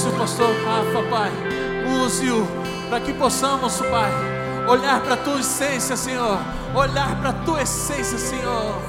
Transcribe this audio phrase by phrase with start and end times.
[0.00, 1.30] use pastor Rafa, Pai.
[2.02, 2.46] Use-o
[2.88, 4.10] para que possamos, Pai,
[4.66, 6.38] olhar para a tua essência, Senhor.
[6.74, 8.80] Olhar para a tua essência, Senhor.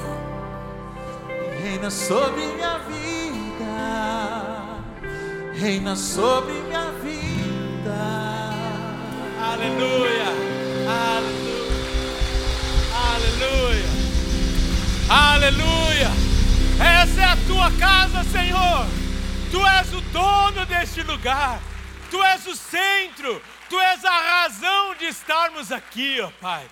[1.62, 3.74] Reina sobre minha vida.
[5.54, 7.96] Reina sobre minha vida.
[9.52, 10.32] Aleluia.
[11.16, 11.72] Aleluia.
[13.14, 13.90] Aleluia.
[15.10, 16.12] Aleluia.
[16.80, 19.01] Essa é a tua casa, Senhor.
[19.52, 21.62] Tu és o dono deste lugar.
[22.10, 23.42] Tu és o centro.
[23.70, 26.66] Tu és a razão de estarmos aqui, ó Pai.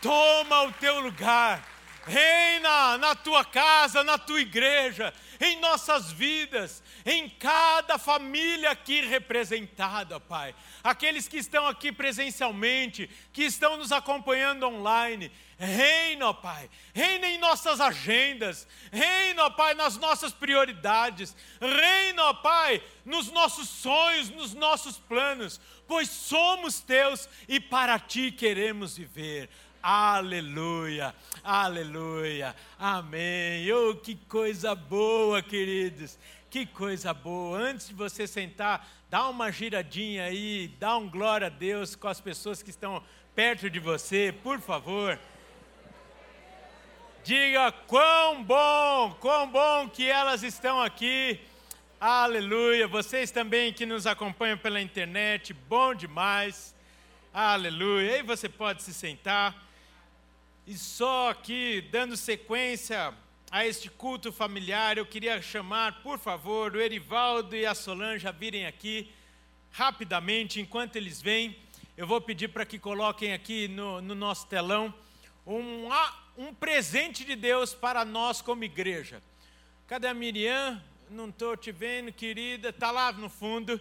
[0.00, 1.62] Toma o teu lugar.
[2.06, 10.20] Reina na tua casa, na tua igreja, em nossas vidas, em cada família aqui representada,
[10.20, 10.54] Pai.
[10.82, 17.38] Aqueles que estão aqui presencialmente, que estão nos acompanhando online, Reina, ó Pai, reina em
[17.38, 24.52] nossas agendas, reina, ó Pai, nas nossas prioridades, reina, ó Pai, nos nossos sonhos, nos
[24.52, 29.48] nossos planos, pois somos teus e para ti queremos viver.
[29.80, 33.70] Aleluia, aleluia, amém.
[33.70, 37.58] Oh, que coisa boa, queridos, que coisa boa.
[37.58, 42.20] Antes de você sentar, dá uma giradinha aí, dá um glória a Deus com as
[42.20, 43.02] pessoas que estão
[43.34, 45.20] perto de você, por favor.
[47.24, 51.40] Diga quão bom, quão bom que elas estão aqui.
[51.98, 52.86] Aleluia.
[52.86, 56.74] Vocês também que nos acompanham pela internet, bom demais.
[57.32, 58.16] Aleluia.
[58.16, 59.56] Aí você pode se sentar.
[60.66, 63.14] E só aqui, dando sequência
[63.50, 68.32] a este culto familiar, eu queria chamar, por favor, o Erivaldo e a Solange a
[68.32, 69.10] virem aqui
[69.70, 71.56] rapidamente, enquanto eles vêm.
[71.96, 74.92] Eu vou pedir para que coloquem aqui no, no nosso telão
[75.46, 75.88] um,
[76.36, 79.22] um presente de Deus para nós como igreja.
[79.86, 80.82] Cadê a Miriam?
[81.10, 82.70] Não estou te vendo, querida.
[82.70, 83.80] Está lá no fundo.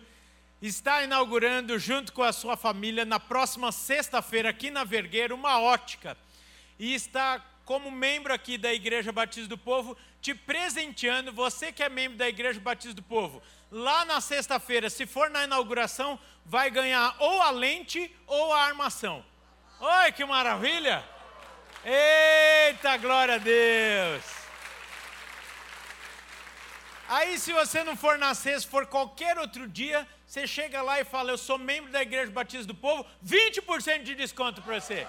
[0.62, 6.18] Está inaugurando, junto com a sua família, na próxima sexta-feira, aqui na Vergueira, uma ótica.
[6.80, 11.34] E está, como membro aqui da Igreja Batista do Povo, te presenteando.
[11.34, 15.44] Você que é membro da Igreja Batista do Povo, lá na sexta-feira, se for na
[15.44, 19.26] inauguração, vai ganhar ou a lente ou a armação.
[19.80, 21.13] Oi, que maravilha!
[21.86, 24.24] Eita, glória a Deus!
[27.10, 31.04] Aí, se você não for na sexta, for qualquer outro dia, você chega lá e
[31.04, 35.06] fala: Eu sou membro da Igreja Batista do Povo, 20% de desconto para você.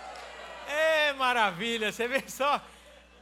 [0.66, 2.60] É maravilha, você vê só.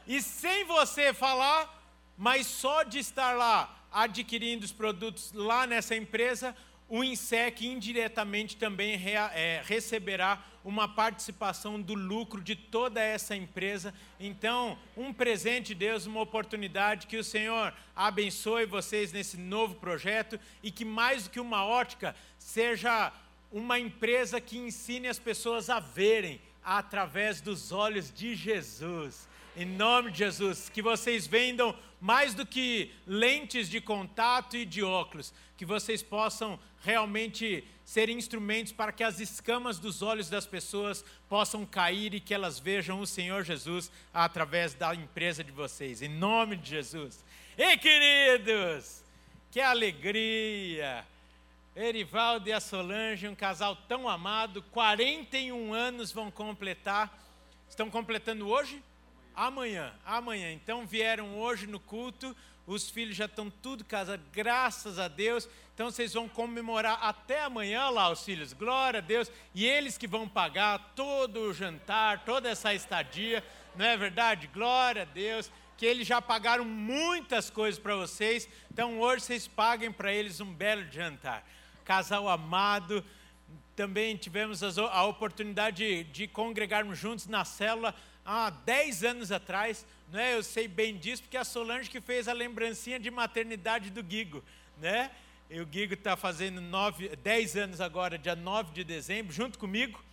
[0.07, 1.71] E sem você falar,
[2.17, 6.55] mas só de estar lá adquirindo os produtos lá nessa empresa,
[6.89, 13.93] o INSEC indiretamente também é, receberá uma participação do lucro de toda essa empresa.
[14.19, 20.39] Então, um presente de Deus, uma oportunidade que o Senhor abençoe vocês nesse novo projeto
[20.61, 23.11] e que mais do que uma ótica seja
[23.51, 29.27] uma empresa que ensine as pessoas a verem através dos olhos de Jesus.
[29.55, 34.81] Em nome de Jesus, que vocês vendam mais do que lentes de contato e de
[34.81, 41.03] óculos, que vocês possam realmente ser instrumentos para que as escamas dos olhos das pessoas
[41.29, 46.01] possam cair e que elas vejam o Senhor Jesus através da empresa de vocês.
[46.01, 47.23] Em nome de Jesus.
[47.57, 49.03] Ei, queridos,
[49.49, 51.05] que alegria!
[51.75, 57.19] Erivaldo e a Solange, um casal tão amado, 41 anos vão completar.
[57.67, 58.83] Estão completando hoje?
[59.35, 59.91] Amanhã.
[60.05, 60.51] Amanhã.
[60.51, 62.35] Então vieram hoje no culto,
[62.67, 65.49] os filhos já estão tudo casados, graças a Deus.
[65.73, 69.31] Então vocês vão comemorar até amanhã lá, os filhos, glória a Deus.
[69.55, 73.43] E eles que vão pagar todo o jantar, toda essa estadia,
[73.75, 74.47] não é verdade?
[74.47, 75.51] Glória a Deus.
[75.75, 80.53] Que eles já pagaram muitas coisas para vocês, então hoje vocês paguem para eles um
[80.53, 81.43] belo jantar
[81.83, 83.03] casal amado.
[83.75, 87.93] Também tivemos a oportunidade de, congregarmos juntos na célula
[88.25, 89.85] há 10 anos atrás.
[90.11, 90.35] Né?
[90.35, 94.43] Eu sei bem disso, porque a Solange que fez a lembrancinha de maternidade do Guigo.
[94.79, 95.11] Né?
[95.49, 100.03] E o Guigo está fazendo 9, 10 anos agora, dia 9 de dezembro, junto comigo.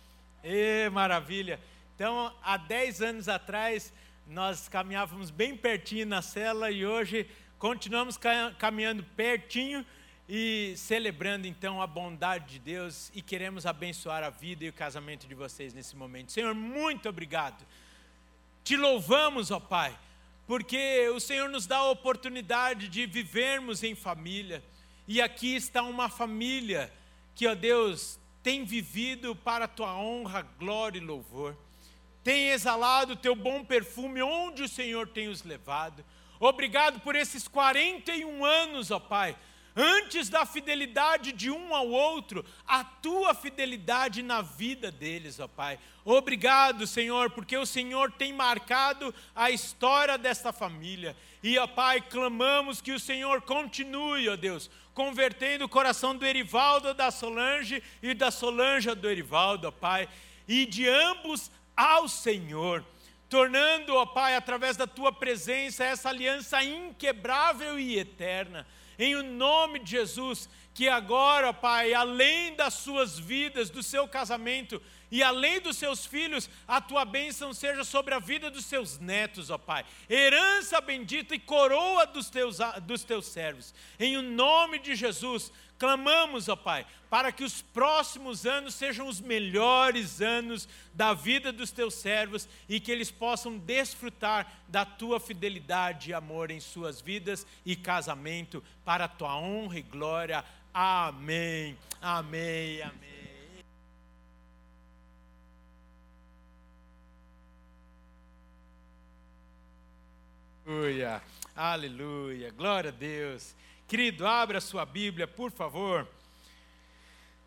[0.43, 1.59] E maravilha!
[1.95, 3.93] Então, há 10 anos atrás,
[4.27, 7.27] nós caminhávamos bem pertinho na cela e hoje
[7.59, 8.17] continuamos
[8.57, 9.85] caminhando pertinho
[10.27, 15.27] e celebrando então a bondade de Deus e queremos abençoar a vida e o casamento
[15.27, 16.31] de vocês nesse momento.
[16.31, 17.65] Senhor, muito obrigado.
[18.63, 19.97] Te louvamos, ó Pai,
[20.47, 24.63] porque o Senhor nos dá a oportunidade de vivermos em família.
[25.07, 26.91] E aqui está uma família
[27.35, 31.55] que, ó Deus, tem vivido para a tua honra, glória e louvor.
[32.23, 36.05] Tem exalado o teu bom perfume onde o Senhor tem os levado.
[36.39, 39.35] Obrigado por esses 41 anos, ó Pai
[39.75, 45.79] antes da fidelidade de um ao outro, a tua fidelidade na vida deles, ó Pai.
[46.03, 51.15] Obrigado, Senhor, porque o Senhor tem marcado a história desta família.
[51.43, 56.93] E, ó Pai, clamamos que o Senhor continue, ó Deus, convertendo o coração do Erivaldo
[56.93, 60.07] da Solange e da Solange do Erivaldo, Pai,
[60.47, 62.83] e de ambos ao Senhor
[63.31, 68.67] tornando, ó Pai, através da tua presença, essa aliança inquebrável e eterna
[69.01, 74.79] em o nome de Jesus, que agora, Pai, além das suas vidas, do seu casamento
[75.09, 79.49] e além dos seus filhos, a tua bênção seja sobre a vida dos seus netos,
[79.49, 79.83] ó Pai.
[80.07, 83.73] Herança bendita e coroa dos teus, dos teus servos.
[83.99, 85.51] Em o nome de Jesus,
[85.81, 91.71] clamamos, ó Pai, para que os próximos anos sejam os melhores anos da vida dos
[91.71, 97.47] teus servos e que eles possam desfrutar da tua fidelidade e amor em suas vidas
[97.65, 100.45] e casamento, para a tua honra e glória.
[100.71, 101.75] Amém.
[101.99, 102.83] Amém.
[102.83, 103.11] Amém.
[110.63, 111.21] Aleluia,
[111.55, 113.55] aleluia, glória a Deus.
[113.91, 116.07] Querido, abra sua Bíblia, por favor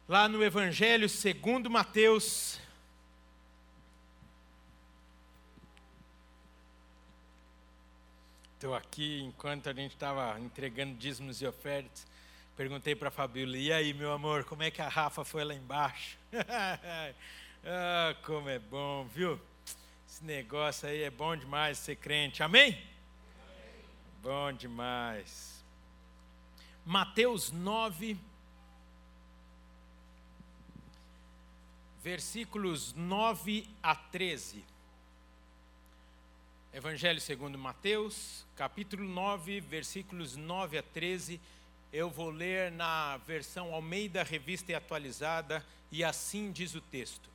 [0.06, 2.60] lá no Evangelho segundo Mateus.
[8.56, 12.06] Estou aqui enquanto a gente estava entregando dízimos e ofertas.
[12.54, 15.54] Perguntei para a Fabíola, e aí, meu amor, como é que a Rafa foi lá
[15.54, 16.18] embaixo?
[17.64, 19.40] ah, como é bom, viu?
[20.06, 22.72] Esse negócio aí é bom demais ser crente, amém?
[22.72, 22.86] amém?
[24.22, 25.53] Bom demais.
[26.86, 28.14] Mateus 9,
[32.02, 34.62] versículos 9 a 13.
[36.74, 41.40] Evangelho segundo Mateus, capítulo 9, versículos 9 a 13.
[41.90, 47.30] Eu vou ler na versão Almeida Revista e Atualizada, e assim diz o texto: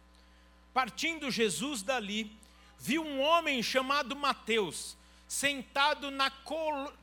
[0.72, 2.32] Partindo Jesus dali,
[2.78, 4.96] viu um homem chamado Mateus,
[5.28, 6.30] sentado na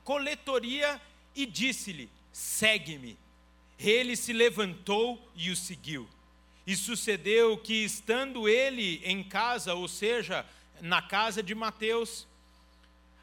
[0.05, 1.01] coletoria,
[1.35, 3.17] e disse-lhe: Segue-me.
[3.79, 6.07] Ele se levantou e o seguiu.
[6.67, 10.45] E sucedeu que, estando ele em casa, ou seja,
[10.79, 12.27] na casa de Mateus,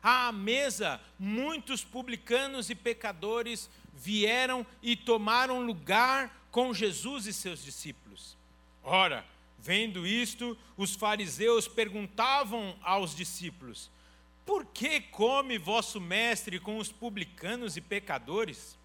[0.02, 8.36] à mesa, muitos publicanos e pecadores vieram e tomaram lugar com Jesus e seus discípulos.
[8.82, 9.24] Ora,
[9.60, 13.88] vendo isto, os fariseus perguntavam aos discípulos:
[14.44, 18.76] Por que come vosso mestre com os publicanos e pecadores?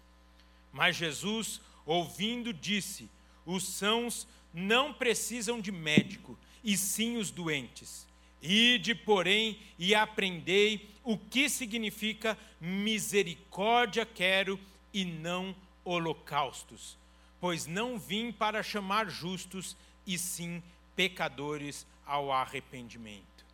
[0.72, 3.08] Mas Jesus, ouvindo, disse:
[3.44, 8.06] Os sãos não precisam de médico, e sim os doentes.
[8.42, 14.58] Ide, porém, e aprendei o que significa misericórdia quero
[14.92, 16.96] e não holocaustos,
[17.40, 19.76] pois não vim para chamar justos,
[20.06, 20.62] e sim
[20.96, 23.44] pecadores ao arrependimento.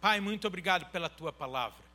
[0.00, 1.85] Pai, muito obrigado pela tua palavra.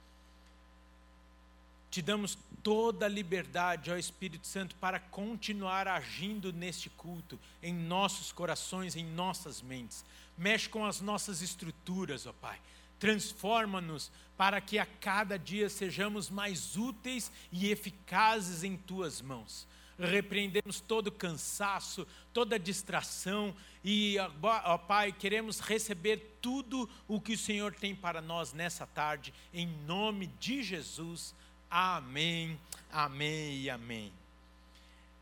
[1.92, 8.32] Te damos toda a liberdade ao Espírito Santo para continuar agindo neste culto, em nossos
[8.32, 10.06] corações, em nossas mentes.
[10.38, 12.58] Mexe com as nossas estruturas, ó Pai.
[12.98, 19.68] Transforma-nos para que a cada dia sejamos mais úteis e eficazes em tuas mãos.
[20.00, 27.76] Repreendemos todo cansaço, toda distração e, ó Pai, queremos receber tudo o que o Senhor
[27.76, 31.36] tem para nós nessa tarde, em nome de Jesus.
[31.74, 32.60] Amém,
[32.92, 34.12] amém e amém.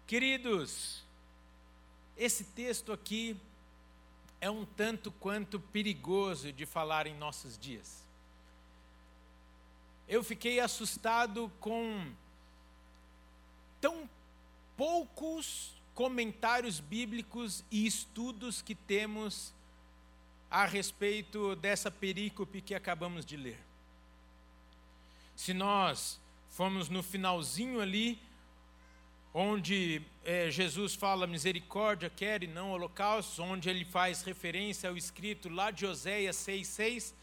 [0.07, 1.03] Queridos,
[2.17, 3.39] esse texto aqui
[4.41, 8.03] é um tanto quanto perigoso de falar em nossos dias.
[10.07, 12.11] Eu fiquei assustado com
[13.79, 14.09] tão
[14.75, 19.53] poucos comentários bíblicos e estudos que temos
[20.49, 23.59] a respeito dessa perícope que acabamos de ler.
[25.35, 26.18] Se nós
[26.49, 28.19] Fomos no finalzinho ali,
[29.33, 35.47] onde é, Jesus fala misericórdia, quer e não holocausto, onde ele faz referência ao escrito
[35.47, 37.13] lá de Oséias 6,6,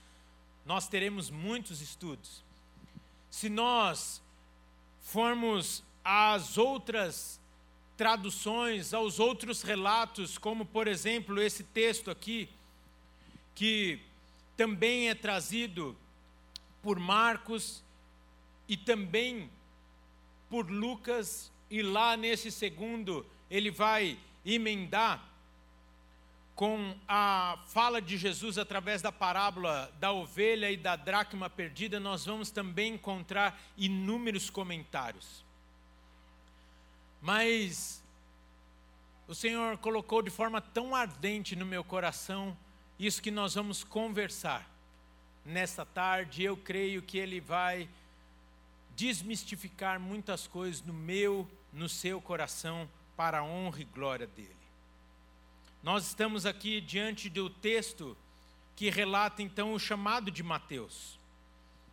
[0.65, 2.43] nós teremos muitos estudos.
[3.31, 4.23] Se nós
[5.01, 7.41] formos às outras
[7.97, 12.49] traduções, aos outros relatos, como por exemplo esse texto aqui,
[13.55, 14.01] que
[14.57, 15.97] também é trazido
[16.83, 17.83] por Marcos
[18.69, 19.51] e também
[20.49, 25.29] por Lucas, e lá nesse segundo ele vai emendar
[26.55, 32.25] com a fala de Jesus através da parábola da ovelha e da dracma perdida, nós
[32.25, 35.45] vamos também encontrar inúmeros comentários.
[37.21, 38.03] Mas
[39.29, 42.57] o Senhor colocou de forma tão ardente no meu coração
[42.99, 44.67] isso que nós vamos conversar
[45.45, 46.43] nesta tarde.
[46.43, 47.87] Eu creio que Ele vai
[48.97, 54.57] desmistificar muitas coisas no meu, no seu coração, para a honra e glória dele.
[55.83, 58.17] Nós estamos aqui diante do texto
[58.75, 61.19] que relata então o chamado de Mateus.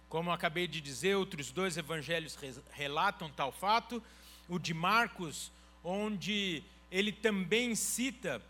[0.10, 2.38] Como eu acabei de dizer, outros dois evangelhos
[2.72, 4.02] relatam tal fato.
[4.48, 5.52] O de Marcos,
[5.84, 8.42] onde ele também cita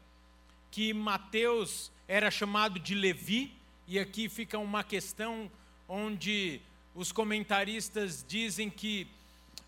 [0.72, 3.56] que Mateus era chamado de Levi,
[3.88, 5.52] e aqui fica uma questão
[5.88, 6.62] onde
[6.96, 9.08] os comentaristas dizem que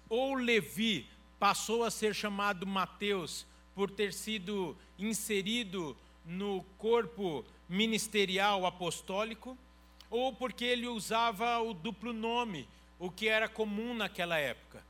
[0.08, 1.08] ou Levi
[1.40, 9.58] passou a ser chamado Mateus por ter sido inserido no corpo ministerial apostólico,
[10.10, 12.68] ou porque ele usava o duplo nome,
[12.98, 14.84] o que era comum naquela época.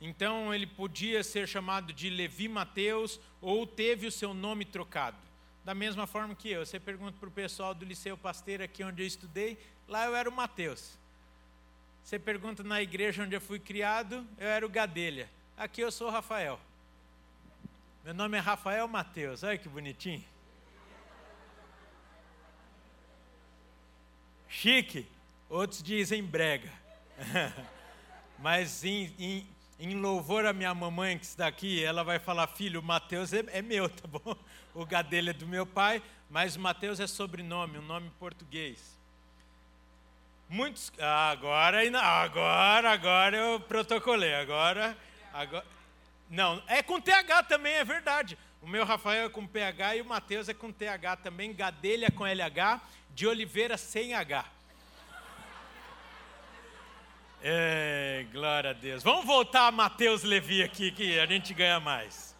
[0.00, 5.16] Então ele podia ser chamado de Levi Mateus ou teve o seu nome trocado.
[5.64, 9.02] Da mesma forma que eu, você pergunta para o pessoal do Liceu Pasteiro aqui onde
[9.02, 9.56] eu estudei,
[9.86, 10.98] lá eu era o Mateus.
[12.02, 15.30] Você pergunta na igreja onde eu fui criado, eu era o Gadelha.
[15.56, 16.58] Aqui eu sou o Rafael.
[18.04, 20.24] Meu nome é Rafael Mateus, olha que bonitinho.
[24.48, 25.06] Chique,
[25.48, 26.70] outros dizem brega.
[28.38, 29.46] Mas em, em,
[29.78, 33.44] em, louvor à minha mamãe que está aqui, ela vai falar: filho, o Mateus é,
[33.48, 34.36] é meu, tá bom?
[34.74, 38.98] O Gadelha é do meu pai, mas o Mateus é sobrenome, um nome português.
[40.52, 40.92] Muitos.
[40.98, 44.34] Agora, agora, agora eu protocolei.
[44.34, 44.94] Agora,
[45.32, 45.64] agora.
[46.28, 48.36] Não, é com TH também, é verdade.
[48.60, 51.54] O meu Rafael é com PH e o Mateus é com TH também.
[51.54, 52.82] Gadelha com LH,
[53.14, 54.44] de Oliveira sem H.
[57.44, 59.02] É, glória a Deus.
[59.02, 62.36] Vamos voltar a Mateus Levi aqui, que a gente ganha mais.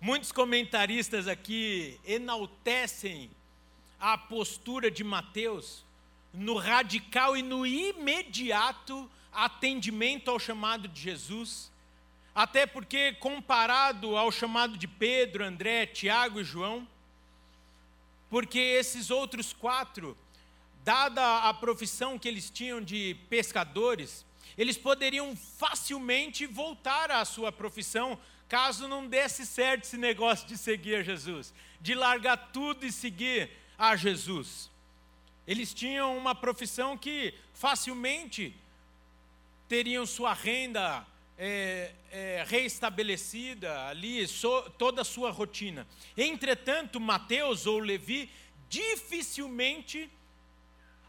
[0.00, 3.30] Muitos comentaristas aqui enaltecem
[3.98, 5.86] a postura de Mateus
[6.32, 11.70] no radical e no imediato atendimento ao chamado de Jesus,
[12.34, 16.88] até porque, comparado ao chamado de Pedro, André, Tiago e João,
[18.30, 20.16] porque esses outros quatro,
[20.82, 24.24] dada a profissão que eles tinham de pescadores,
[24.56, 30.96] eles poderiam facilmente voltar à sua profissão, caso não desse certo esse negócio de seguir
[30.96, 34.71] a Jesus, de largar tudo e seguir a Jesus.
[35.46, 38.54] Eles tinham uma profissão que facilmente
[39.68, 41.04] teriam sua renda
[41.36, 45.86] é, é, reestabelecida ali, so, toda a sua rotina.
[46.16, 48.30] Entretanto, Mateus ou Levi
[48.68, 50.08] dificilmente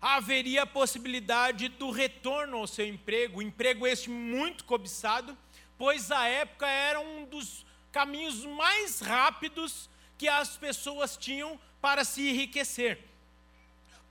[0.02, 5.38] haveria a possibilidade do retorno ao seu emprego, emprego este muito cobiçado,
[5.78, 12.28] pois a época era um dos caminhos mais rápidos que as pessoas tinham para se
[12.28, 13.13] enriquecer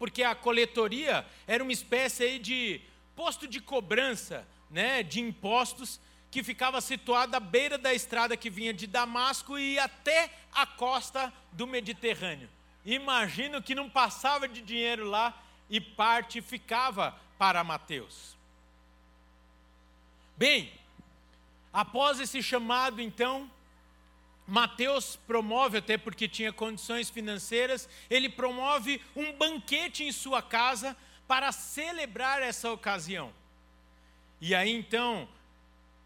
[0.03, 2.81] porque a coletoria era uma espécie de
[3.15, 8.75] posto de cobrança, né, de impostos, que ficava situado à beira da estrada que vinha
[8.75, 12.51] de Damasco e até a costa do Mediterrâneo.
[12.85, 15.41] Imagino que não passava de dinheiro lá
[15.71, 18.37] e parte ficava para Mateus.
[20.37, 20.73] Bem,
[21.73, 23.49] após esse chamado, então,
[24.47, 30.97] Mateus promove, até porque tinha condições financeiras, ele promove um banquete em sua casa
[31.27, 33.33] para celebrar essa ocasião.
[34.41, 35.29] E aí então,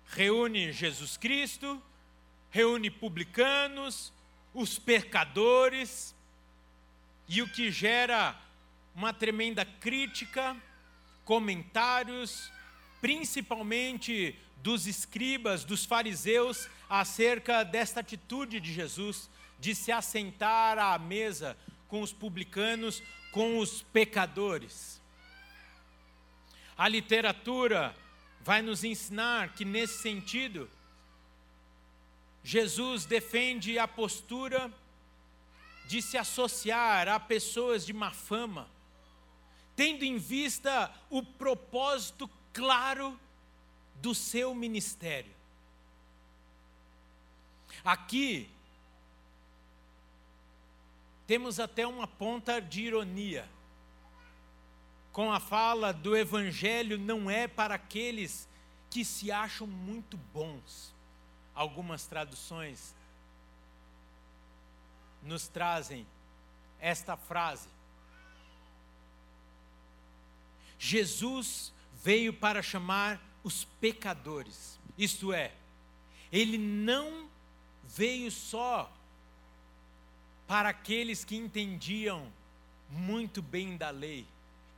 [0.06, 1.82] reúne Jesus Cristo,
[2.50, 4.12] reúne publicanos,
[4.52, 6.14] os pecadores,
[7.28, 8.38] e o que gera
[8.94, 10.56] uma tremenda crítica,
[11.24, 12.50] comentários,
[13.00, 19.30] principalmente dos escribas, dos fariseus, acerca desta atitude de Jesus
[19.60, 21.56] de se assentar à mesa
[21.86, 25.00] com os publicanos, com os pecadores.
[26.76, 27.94] A literatura
[28.40, 30.68] vai nos ensinar que, nesse sentido,
[32.42, 34.68] Jesus defende a postura
[35.86, 38.68] de se associar a pessoas de má fama,
[39.76, 43.16] tendo em vista o propósito claro
[44.00, 45.32] do seu ministério.
[47.84, 48.50] Aqui,
[51.26, 53.48] temos até uma ponta de ironia,
[55.12, 58.48] com a fala do Evangelho não é para aqueles
[58.90, 60.94] que se acham muito bons.
[61.54, 62.94] Algumas traduções
[65.22, 66.06] nos trazem
[66.78, 67.68] esta frase.
[70.78, 75.52] Jesus veio para chamar os pecadores, isto é,
[76.32, 77.30] ele não
[77.84, 78.92] veio só
[80.48, 82.26] para aqueles que entendiam
[82.90, 84.26] muito bem da lei,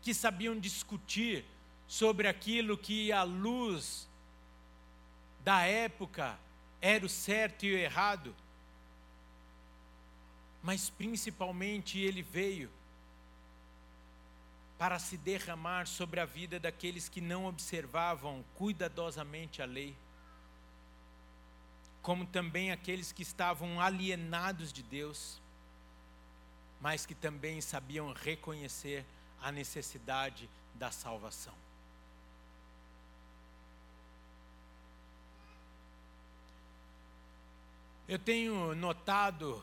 [0.02, 1.46] que sabiam discutir
[1.86, 4.06] sobre aquilo que a luz
[5.42, 6.38] da época
[6.78, 8.36] era o certo e o errado,
[10.62, 12.68] mas principalmente ele veio
[14.78, 19.96] para se derramar sobre a vida daqueles que não observavam cuidadosamente a lei,
[22.00, 25.42] como também aqueles que estavam alienados de Deus,
[26.80, 29.04] mas que também sabiam reconhecer
[29.42, 31.54] a necessidade da salvação.
[38.06, 39.62] Eu tenho notado,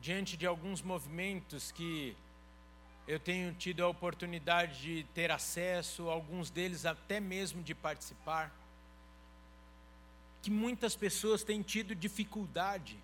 [0.00, 2.16] diante de alguns movimentos que
[3.06, 8.50] eu tenho tido a oportunidade de ter acesso, alguns deles até mesmo de participar,
[10.42, 12.98] que muitas pessoas têm tido dificuldade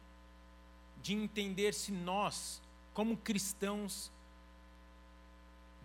[1.02, 2.62] de entender se nós,
[2.94, 4.10] como cristãos,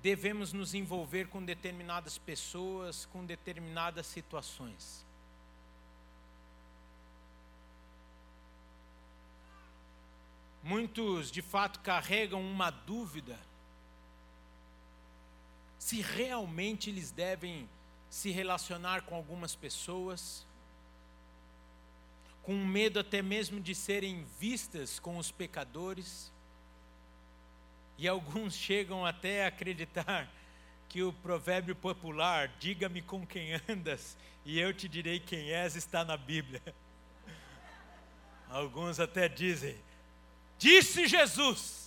[0.02, 5.06] devemos nos envolver com determinadas pessoas, com determinadas situações.
[10.64, 13.40] Muitos de fato carregam uma dúvida
[15.86, 17.70] se realmente eles devem
[18.10, 20.44] se relacionar com algumas pessoas,
[22.42, 26.34] com medo até mesmo de serem vistas com os pecadores,
[28.00, 30.28] e alguns chegam até a acreditar
[30.90, 36.04] que o provérbio popular, diga-me com quem andas e eu te direi quem és, está
[36.04, 36.64] na Bíblia.
[38.50, 39.78] Alguns até dizem,
[40.58, 41.85] Disse Jesus: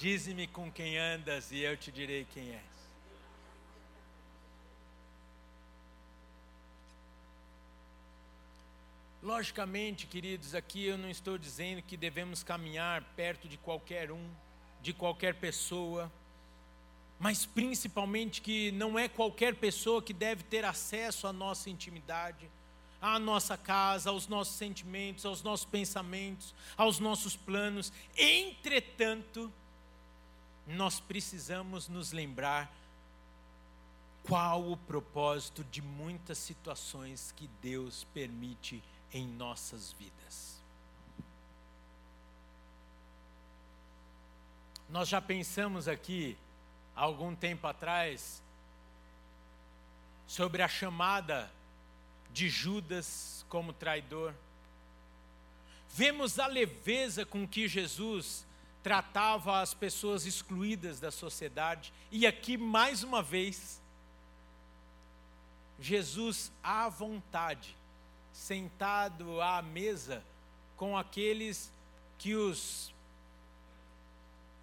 [0.00, 2.62] Dize-me com quem andas e eu te direi quem és.
[9.22, 14.26] Logicamente, queridos, aqui eu não estou dizendo que devemos caminhar perto de qualquer um,
[14.80, 16.10] de qualquer pessoa,
[17.18, 22.50] mas principalmente que não é qualquer pessoa que deve ter acesso à nossa intimidade
[23.00, 27.90] à nossa casa, aos nossos sentimentos, aos nossos pensamentos, aos nossos planos.
[28.14, 29.50] Entretanto,
[30.66, 32.72] nós precisamos nos lembrar
[34.22, 40.60] qual o propósito de muitas situações que Deus permite em nossas vidas.
[44.88, 46.36] Nós já pensamos aqui,
[46.94, 48.42] há algum tempo atrás,
[50.26, 51.50] sobre a chamada
[52.32, 54.34] de Judas como traidor.
[55.88, 58.46] Vemos a leveza com que Jesus
[58.82, 63.80] tratava as pessoas excluídas da sociedade, e aqui mais uma vez,
[65.78, 67.76] Jesus à vontade,
[68.32, 70.22] sentado à mesa
[70.76, 71.72] com aqueles
[72.18, 72.94] que os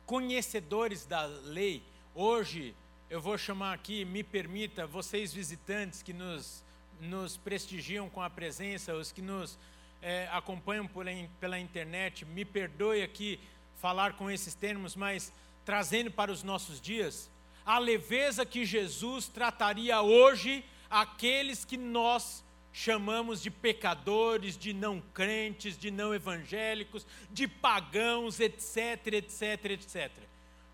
[0.06, 1.84] conhecedores da lei,
[2.15, 2.75] hoje
[3.10, 6.63] eu vou chamar aqui, me permita, vocês visitantes que nos
[6.99, 9.58] nos prestigiam com a presença, os que nos
[10.01, 11.06] é, acompanham por,
[11.39, 13.39] pela internet, me perdoe aqui
[13.78, 15.32] falar com esses termos, mas
[15.66, 17.30] trazendo para os nossos dias,
[17.66, 25.78] a leveza que Jesus trataria hoje aqueles que nós chamamos de pecadores, de não crentes,
[25.78, 30.12] de não evangélicos, de pagãos, etc, etc, etc.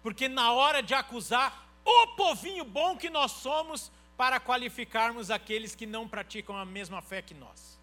[0.01, 5.85] Porque na hora de acusar o povinho bom que nós somos, para qualificarmos aqueles que
[5.85, 7.79] não praticam a mesma fé que nós.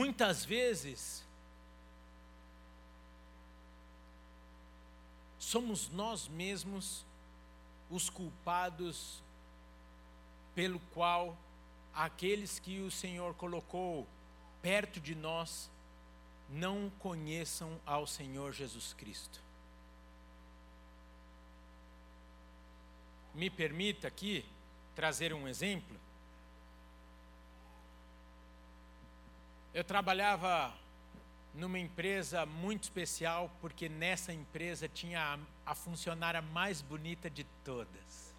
[0.00, 1.22] Muitas vezes,
[5.38, 7.04] somos nós mesmos
[7.90, 9.22] os culpados
[10.54, 11.36] pelo qual
[11.92, 14.08] aqueles que o Senhor colocou
[14.62, 15.70] perto de nós
[16.48, 19.38] não conheçam ao Senhor Jesus Cristo.
[23.34, 24.46] Me permita aqui
[24.94, 26.00] trazer um exemplo.
[29.72, 30.74] Eu trabalhava
[31.54, 38.34] numa empresa muito especial, porque nessa empresa tinha a, a funcionária mais bonita de todas.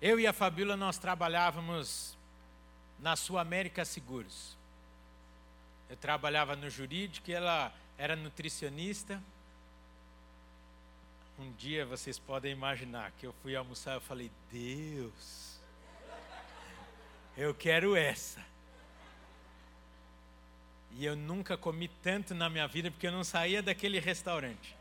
[0.00, 2.16] Eu e a Fabíola nós trabalhávamos
[3.00, 4.56] na Sul América Seguros.
[5.88, 9.22] Eu trabalhava no jurídico e ela era nutricionista.
[11.38, 15.47] Um dia vocês podem imaginar que eu fui almoçar e falei: "Deus,
[17.38, 18.44] eu quero essa".
[20.92, 24.74] E eu nunca comi tanto na minha vida porque eu não saía daquele restaurante.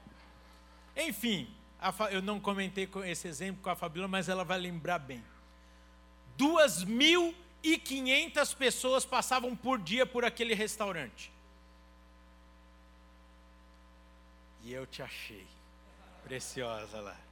[0.96, 1.48] Enfim,
[2.12, 5.24] eu não comentei esse exemplo com a Fabíola, mas ela vai lembrar bem.
[6.40, 11.32] 2.500 pessoas passavam por dia por aquele restaurante.
[14.64, 15.46] E eu te achei.
[16.24, 17.27] Preciosa lá.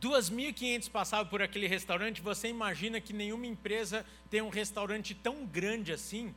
[0.00, 2.22] 2.500 passavam por aquele restaurante.
[2.22, 6.34] Você imagina que nenhuma empresa tem um restaurante tão grande assim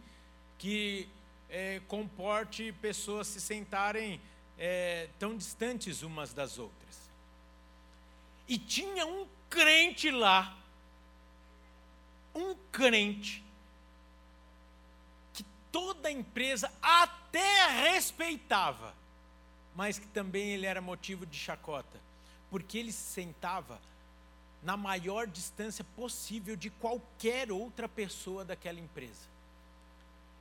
[0.57, 1.07] que
[1.49, 4.19] é, comporte pessoas se sentarem
[4.57, 7.11] é, tão distantes umas das outras.
[8.47, 10.57] E tinha um crente lá,
[12.35, 13.43] um crente,
[15.33, 18.93] que toda a empresa até respeitava,
[19.75, 21.99] mas que também ele era motivo de chacota,
[22.53, 23.81] porque ele se sentava
[24.61, 29.27] na maior distância possível de qualquer outra pessoa daquela empresa.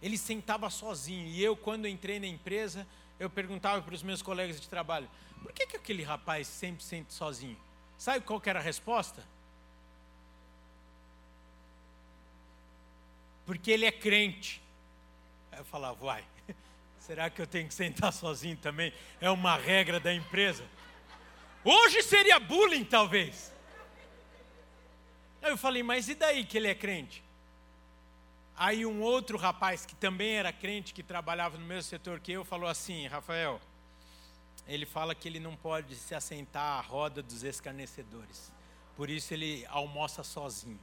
[0.03, 2.87] Ele sentava sozinho, e eu, quando entrei na empresa,
[3.19, 5.09] eu perguntava para os meus colegas de trabalho:
[5.43, 7.57] por que, que aquele rapaz sempre sente sozinho?
[7.97, 9.25] Sabe qual era a resposta?
[13.47, 14.61] Porque ele é crente.
[15.51, 16.25] Aí eu falava, vai,
[17.01, 18.93] será que eu tenho que sentar sozinho também?
[19.19, 20.63] É uma regra da empresa.
[21.65, 23.53] Hoje seria bullying, talvez.
[25.41, 27.23] Aí eu falei, mas e daí que ele é crente?
[28.57, 32.45] Aí um outro rapaz que também era crente, que trabalhava no mesmo setor que eu,
[32.45, 33.61] falou assim: Rafael,
[34.67, 38.53] ele fala que ele não pode se assentar à roda dos escarnecedores,
[38.97, 40.79] por isso ele almoça sozinho.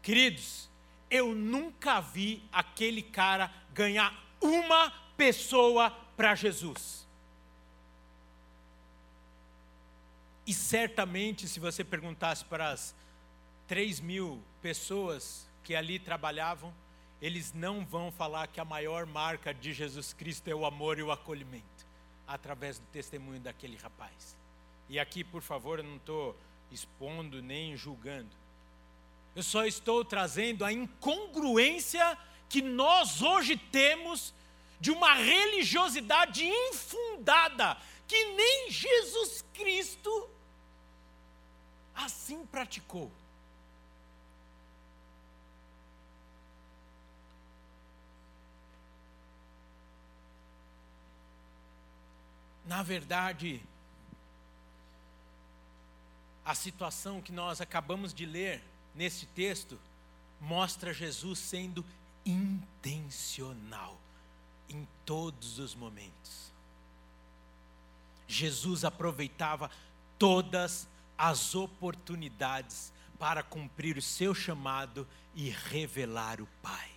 [0.00, 0.70] Queridos,
[1.10, 7.06] eu nunca vi aquele cara ganhar uma pessoa para Jesus.
[10.46, 12.94] E certamente, se você perguntasse para as
[13.66, 16.72] 3 mil pessoas que ali trabalhavam,
[17.20, 21.02] eles não vão falar que a maior marca de Jesus Cristo é o amor e
[21.02, 21.86] o acolhimento,
[22.26, 24.36] através do testemunho daquele rapaz.
[24.88, 26.38] E aqui, por favor, eu não estou
[26.70, 28.30] expondo nem julgando.
[29.34, 32.16] Eu só estou trazendo a incongruência
[32.48, 34.32] que nós hoje temos
[34.80, 40.30] de uma religiosidade infundada, que nem Jesus Cristo
[41.94, 43.10] assim praticou.
[52.66, 53.62] Na verdade,
[56.44, 58.62] a situação que nós acabamos de ler
[58.94, 59.78] nesse texto
[60.40, 61.84] mostra Jesus sendo
[62.24, 63.96] intencional
[64.68, 66.52] em todos os momentos.
[68.28, 69.70] Jesus aproveitava
[70.18, 76.90] todas as oportunidades para cumprir o seu chamado e revelar o Pai.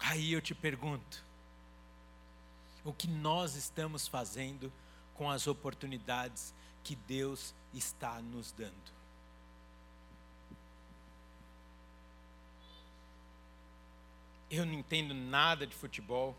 [0.00, 1.24] Aí eu te pergunto:
[2.84, 4.72] o que nós estamos fazendo
[5.14, 8.97] com as oportunidades que Deus está nos dando.
[14.50, 16.34] Eu não entendo nada de futebol.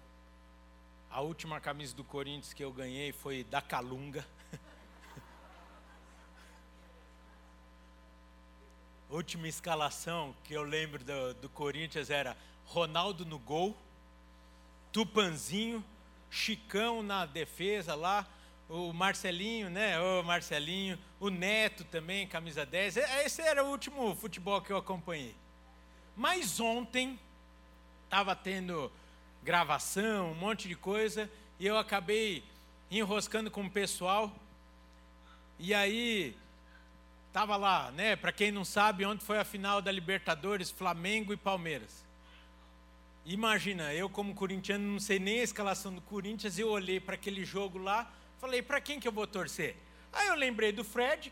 [1.12, 4.26] A última camisa do Corinthians que eu ganhei foi da Calunga.
[9.12, 13.78] Última escalação que eu lembro do, do Corinthians era Ronaldo no gol,
[14.92, 15.86] Tupanzinho,
[16.32, 18.28] Chicão na defesa lá,
[18.68, 20.00] o Marcelinho, né?
[20.00, 22.98] O Marcelinho, o Neto também, camisa 10.
[22.98, 25.36] Esse era o último futebol que eu acompanhei.
[26.16, 27.20] Mas ontem
[28.10, 28.92] estava tendo
[29.44, 32.44] gravação, um monte de coisa, e eu acabei
[32.90, 34.36] enroscando com o pessoal.
[35.60, 36.36] E aí
[37.28, 38.16] estava lá, né?
[38.16, 42.04] Para quem não sabe, ontem foi a final da Libertadores, Flamengo e Palmeiras.
[43.28, 47.46] Imagina, eu como corintiano não sei nem a escalação do Corinthians, eu olhei para aquele
[47.46, 49.76] jogo lá, falei, para quem que eu vou torcer?
[50.12, 51.32] Aí eu lembrei do Fred,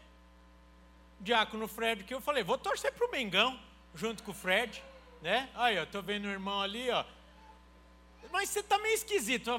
[1.20, 3.60] Diácono Fred, que eu falei, vou torcer para o Mengão,
[3.96, 4.84] junto com o Fred,
[5.22, 5.50] né?
[5.56, 7.04] Aí, eu tô vendo o irmão ali, ó.
[8.32, 9.52] Mas você tá meio esquisito,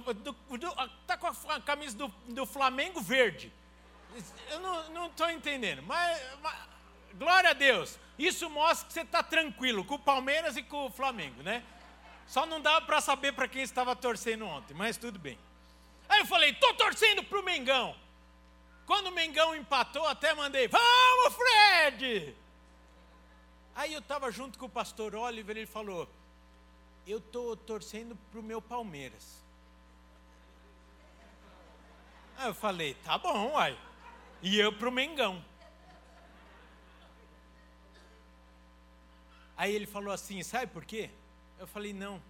[1.07, 3.53] tá com a camisa do, do Flamengo verde.
[4.51, 6.57] Eu não estou entendendo, mas, mas,
[7.15, 10.91] glória a Deus, isso mostra que você está tranquilo com o Palmeiras e com o
[10.91, 11.63] Flamengo, né?
[12.27, 15.39] Só não dava para saber para quem estava torcendo ontem, mas tudo bem.
[16.09, 17.95] Aí eu falei, estou torcendo para o Mengão.
[18.87, 22.35] Quando o Mengão empatou, até mandei, vamos, Fred!
[23.79, 26.09] Aí eu estava junto com o pastor Oliver, ele falou,
[27.07, 29.41] eu estou torcendo para o meu Palmeiras.
[32.37, 33.79] Aí eu falei, tá bom, uai.
[34.43, 35.45] E eu para o Mengão.
[39.57, 41.09] Aí ele falou assim: sabe por quê?
[41.57, 42.21] Eu falei: não.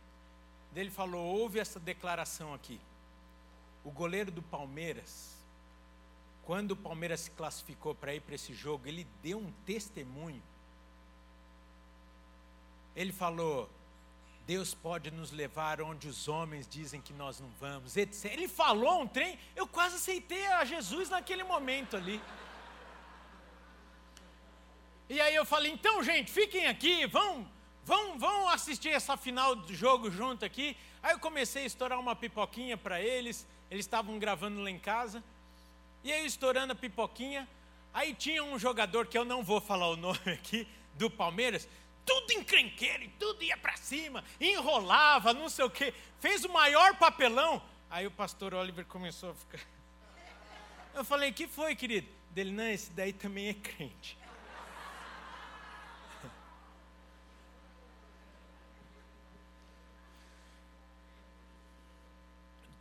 [0.73, 2.79] Daí ele falou: ouve essa declaração aqui.
[3.83, 5.35] O goleiro do Palmeiras,
[6.43, 10.43] quando o Palmeiras se classificou para ir para esse jogo, ele deu um testemunho.
[12.99, 13.71] Ele falou:
[14.45, 18.25] Deus pode nos levar onde os homens dizem que nós não vamos, etc.
[18.33, 22.21] Ele falou um trem, eu quase aceitei a Jesus naquele momento ali.
[25.09, 27.49] E aí eu falei, então, gente, fiquem aqui, vão,
[27.85, 30.77] vão, vão assistir essa final do jogo junto aqui.
[31.01, 35.23] Aí eu comecei a estourar uma pipoquinha para eles, eles estavam gravando lá em casa.
[36.03, 37.49] E aí estourando a pipoquinha,
[37.95, 41.69] aí tinha um jogador que eu não vou falar o nome aqui, do Palmeiras,
[42.09, 46.97] tudo encrenqueiro e tudo ia para cima, enrolava, não sei o quê, fez o maior
[46.97, 47.63] papelão.
[47.91, 49.61] Aí o pastor Oliver começou a ficar.
[50.97, 52.09] Eu falei: que foi, querido?
[52.31, 54.17] Dele, não, esse daí também é crente.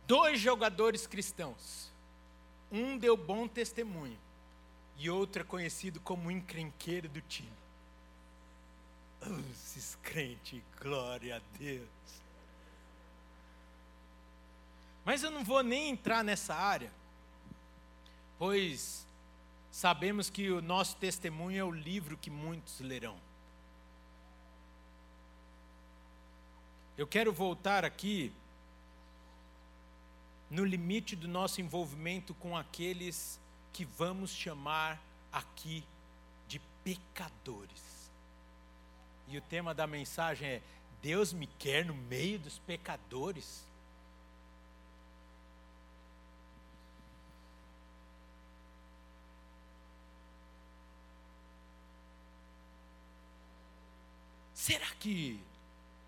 [0.06, 1.92] Dois jogadores cristãos.
[2.72, 4.18] Um deu bom testemunho
[4.96, 7.67] e outro é conhecido como encrenqueiro do time.
[9.50, 11.88] Esses crentes, glória a Deus.
[15.04, 16.92] Mas eu não vou nem entrar nessa área,
[18.38, 19.06] pois
[19.70, 23.18] sabemos que o nosso testemunho é o livro que muitos lerão.
[26.96, 28.32] Eu quero voltar aqui
[30.50, 33.40] no limite do nosso envolvimento com aqueles
[33.72, 35.00] que vamos chamar
[35.32, 35.84] aqui
[36.46, 37.97] de pecadores.
[39.28, 40.62] E o tema da mensagem é:
[41.02, 43.66] Deus me quer no meio dos pecadores.
[54.54, 55.40] Será que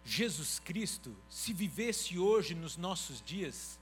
[0.04, 3.78] Jesus Cristo, se vivesse hoje nos nossos dias,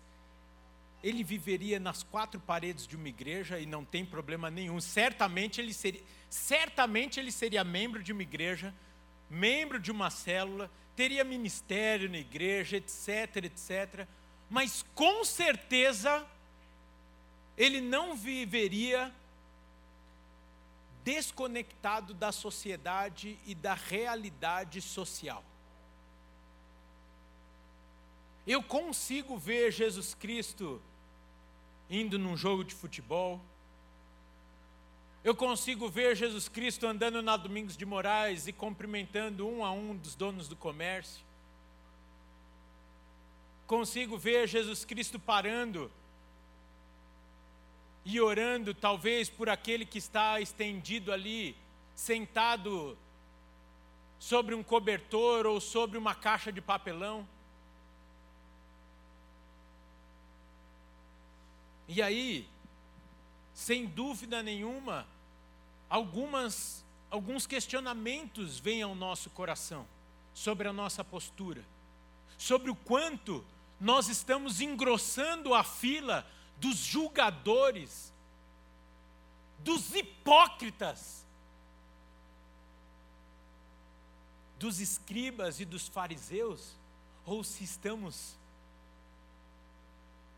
[1.03, 4.81] ele viveria nas quatro paredes de uma igreja e não tem problema nenhum.
[4.81, 8.75] Certamente ele seria, certamente ele seria membro de uma igreja
[9.31, 14.07] membro de uma célula, teria ministério na igreja, etc, etc.
[14.51, 16.27] Mas com certeza
[17.57, 19.13] ele não viveria
[21.03, 25.43] desconectado da sociedade e da realidade social.
[28.47, 30.81] Eu consigo ver Jesus Cristo
[31.91, 33.41] indo num jogo de futebol,
[35.25, 39.97] eu consigo ver Jesus Cristo andando na Domingos de Moraes e cumprimentando um a um
[39.97, 41.25] dos donos do comércio.
[43.67, 45.91] Consigo ver Jesus Cristo parando
[48.05, 51.55] e orando, talvez por aquele que está estendido ali,
[51.95, 52.97] sentado
[54.19, 57.29] sobre um cobertor ou sobre uma caixa de papelão.
[61.87, 62.49] E aí,
[63.69, 65.07] sem dúvida nenhuma,
[65.91, 69.87] algumas, alguns questionamentos vêm ao nosso coração
[70.33, 71.63] sobre a nossa postura,
[72.39, 73.45] sobre o quanto
[73.79, 76.27] nós estamos engrossando a fila
[76.57, 78.11] dos julgadores,
[79.59, 81.27] dos hipócritas,
[84.59, 86.73] dos escribas e dos fariseus,
[87.27, 88.35] ou se estamos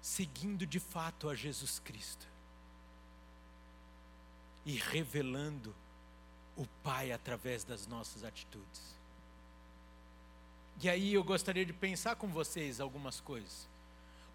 [0.02, 2.29] seguindo de fato a Jesus Cristo
[4.70, 5.74] e revelando
[6.56, 8.94] o Pai através das nossas atitudes.
[10.80, 13.68] E aí eu gostaria de pensar com vocês algumas coisas.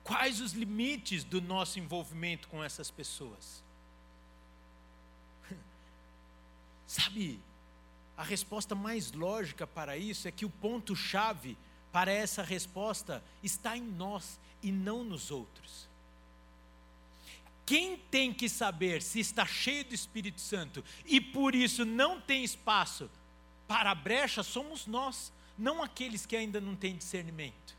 [0.03, 3.63] Quais os limites do nosso envolvimento com essas pessoas?
[6.85, 7.39] Sabe,
[8.17, 11.57] a resposta mais lógica para isso é que o ponto-chave
[11.93, 15.87] para essa resposta está em nós e não nos outros.
[17.65, 22.43] Quem tem que saber se está cheio do Espírito Santo e por isso não tem
[22.43, 23.09] espaço
[23.67, 27.75] para a brecha somos nós, não aqueles que ainda não têm discernimento.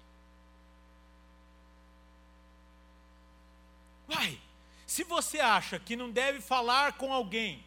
[4.08, 4.40] Uai,
[4.86, 7.64] se você acha que não deve falar com alguém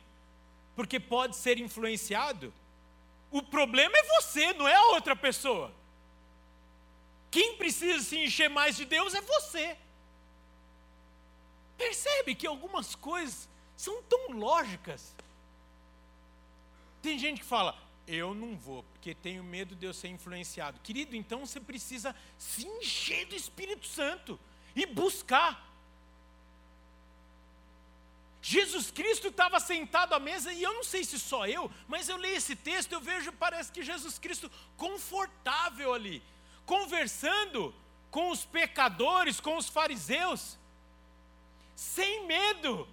[0.75, 2.53] porque pode ser influenciado,
[3.31, 5.73] o problema é você, não é a outra pessoa.
[7.29, 9.77] Quem precisa se encher mais de Deus é você.
[11.79, 15.15] Percebe que algumas coisas são tão lógicas.
[17.01, 17.73] Tem gente que fala,
[18.05, 20.77] eu não vou, porque tenho medo de eu ser influenciado.
[20.81, 24.37] Querido, então você precisa se encher do Espírito Santo
[24.75, 25.65] e buscar.
[28.41, 32.17] Jesus Cristo estava sentado à mesa, e eu não sei se só eu, mas eu
[32.17, 36.21] leio esse texto, eu vejo, parece que Jesus Cristo confortável ali,
[36.65, 37.73] conversando
[38.11, 40.59] com os pecadores, com os fariseus,
[41.79, 42.85] sem medo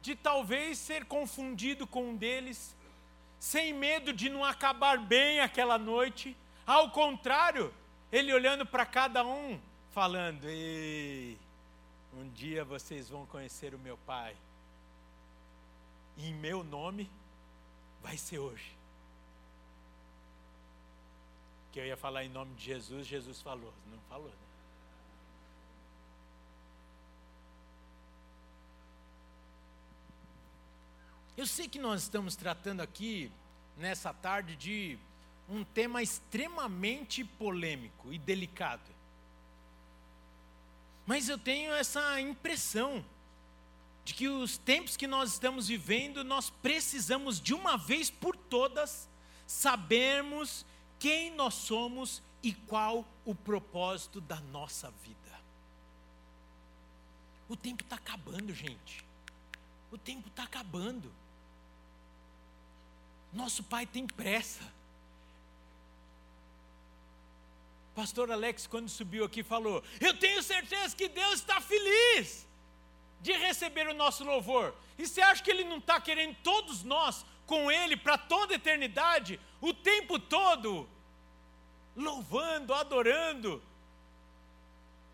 [0.00, 2.74] de talvez ser confundido com um deles,
[3.38, 6.34] sem medo de não acabar bem aquela noite,
[6.66, 7.74] ao contrário,
[8.10, 11.38] ele olhando para cada um, falando: Ei,
[12.14, 14.34] um dia vocês vão conhecer o meu Pai.
[16.16, 17.10] E em meu nome
[18.00, 18.74] vai ser hoje.
[21.70, 24.30] Que eu ia falar em nome de Jesus, Jesus falou, não falou.
[24.30, 24.43] Né?
[31.36, 33.30] Eu sei que nós estamos tratando aqui,
[33.76, 34.98] nessa tarde, de
[35.48, 38.94] um tema extremamente polêmico e delicado.
[41.04, 43.04] Mas eu tenho essa impressão
[44.04, 49.08] de que os tempos que nós estamos vivendo, nós precisamos de uma vez por todas
[49.46, 50.64] sabermos
[50.98, 55.18] quem nós somos e qual o propósito da nossa vida.
[57.48, 59.04] O tempo está acabando, gente.
[59.90, 61.12] O tempo está acabando.
[63.34, 64.62] Nosso pai tem pressa.
[67.94, 72.46] Pastor Alex, quando subiu aqui, falou: Eu tenho certeza que Deus está feliz
[73.20, 74.74] de receber o nosso louvor.
[74.96, 78.56] E você acha que Ele não está querendo todos nós com Ele para toda a
[78.56, 80.88] eternidade, o tempo todo,
[81.96, 83.62] louvando, adorando,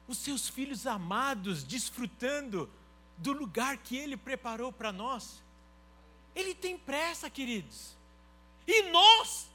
[0.06, 2.68] os seus filhos amados, desfrutando
[3.16, 5.42] do lugar que Ele preparou para nós?
[6.35, 7.99] Ele tem pressa, queridos.
[8.70, 9.48] E nós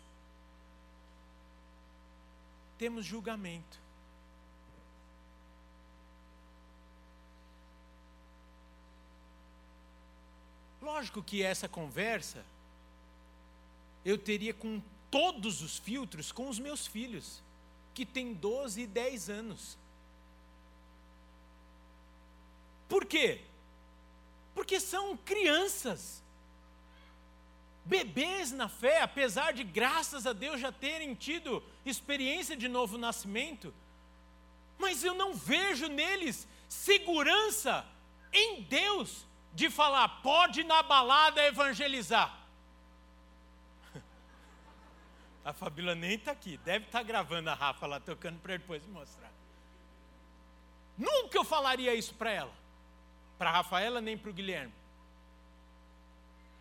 [2.78, 3.80] temos julgamento.
[10.82, 12.45] Lógico que essa conversa
[14.04, 17.41] eu teria com todos os filtros com os meus filhos,
[17.93, 19.78] que têm 12 e 10 anos.
[22.89, 23.45] Por quê?
[24.54, 26.21] Porque são crianças
[27.86, 33.74] bebês na fé, apesar de graças a Deus já terem tido experiência de novo nascimento,
[34.78, 37.86] mas eu não vejo neles segurança
[38.34, 42.36] em Deus de falar, pode na balada evangelizar.
[45.45, 48.86] A Fabíola nem está aqui, deve estar tá gravando a Rafa lá, tocando para depois
[48.88, 49.32] mostrar.
[50.98, 52.54] Nunca eu falaria isso para ela,
[53.38, 54.74] para a Rafaela nem para o Guilherme.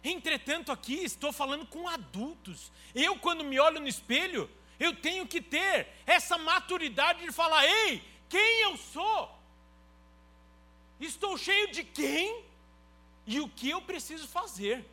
[0.04, 2.70] Entretanto, aqui estou falando com adultos.
[2.94, 8.02] Eu, quando me olho no espelho, eu tenho que ter essa maturidade de falar: ei,
[8.28, 9.34] quem eu sou?
[11.00, 12.44] Estou cheio de quem
[13.26, 14.84] e o que eu preciso fazer.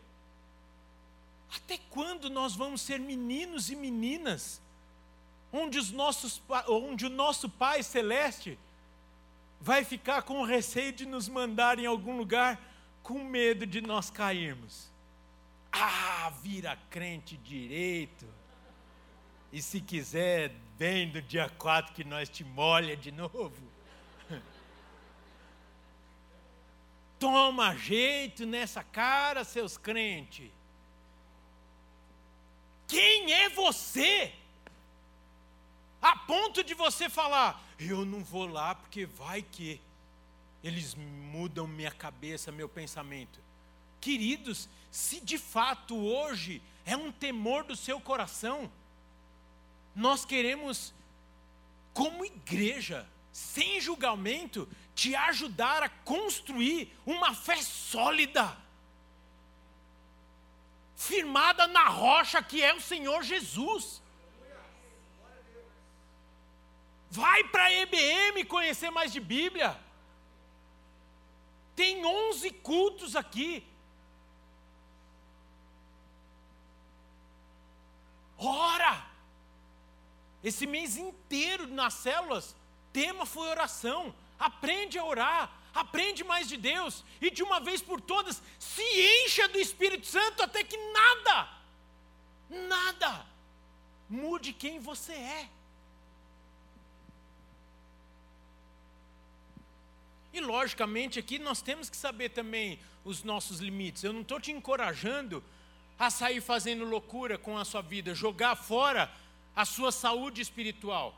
[1.54, 4.62] Até quando nós vamos ser meninos e meninas,
[5.52, 8.58] onde, os nossos, onde o nosso Pai Celeste
[9.60, 12.60] vai ficar com receio de nos mandar em algum lugar,
[13.04, 14.91] com medo de nós cairmos?
[15.72, 18.28] Ah, vira crente direito.
[19.52, 23.62] E se quiser, vem do dia 4 que nós te molha de novo.
[27.20, 30.50] Toma jeito nessa cara, seus crentes.
[32.88, 34.34] Quem é você?
[36.02, 39.80] A ponto de você falar, eu não vou lá porque vai que
[40.64, 43.40] eles mudam minha cabeça, meu pensamento.
[44.00, 48.70] Queridos, se de fato hoje é um temor do seu coração,
[49.96, 50.94] nós queremos,
[51.94, 58.58] como igreja, sem julgamento, te ajudar a construir uma fé sólida,
[60.96, 64.02] firmada na rocha que é o Senhor Jesus.
[67.10, 69.78] Vai para a EBM conhecer mais de Bíblia.
[71.76, 73.68] Tem 11 cultos aqui.
[78.42, 79.06] Ora!
[80.44, 82.56] Esse mês inteiro nas células,
[82.92, 84.14] tema foi oração.
[84.40, 88.82] Aprende a orar, aprende mais de Deus e de uma vez por todas se
[89.24, 91.50] encha do Espírito Santo até que nada,
[92.50, 93.26] nada
[94.10, 95.50] mude quem você é.
[100.34, 104.04] E logicamente aqui nós temos que saber também os nossos limites.
[104.04, 105.44] Eu não estou te encorajando
[106.02, 109.08] a sair fazendo loucura com a sua vida, jogar fora
[109.56, 111.16] a sua saúde espiritual.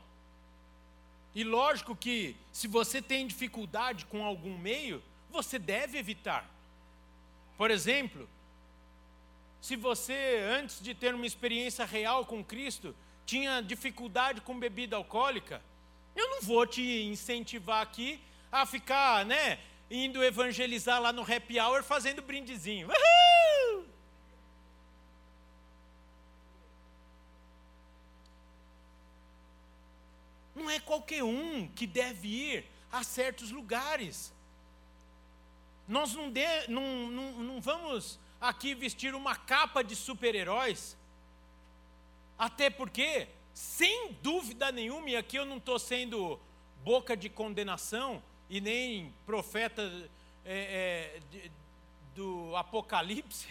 [1.34, 6.46] E lógico que, se você tem dificuldade com algum meio, você deve evitar.
[7.56, 8.28] Por exemplo,
[9.58, 15.62] se você, antes de ter uma experiência real com Cristo, tinha dificuldade com bebida alcoólica,
[16.14, 18.20] eu não vou te incentivar aqui
[18.52, 19.58] a ficar, né,
[19.90, 22.88] indo evangelizar lá no happy hour fazendo brindezinho.
[22.88, 23.53] Uhul!
[30.54, 34.32] Não é qualquer um que deve ir a certos lugares.
[35.88, 40.96] Nós não, de, não, não, não vamos aqui vestir uma capa de super-heróis,
[42.38, 46.38] até porque, sem dúvida nenhuma, e aqui eu não estou sendo
[46.84, 49.82] boca de condenação e nem profeta
[50.44, 51.50] é, é, de,
[52.14, 53.48] do Apocalipse,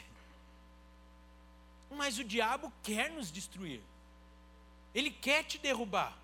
[1.92, 3.82] mas o diabo quer nos destruir,
[4.96, 6.23] ele quer te derrubar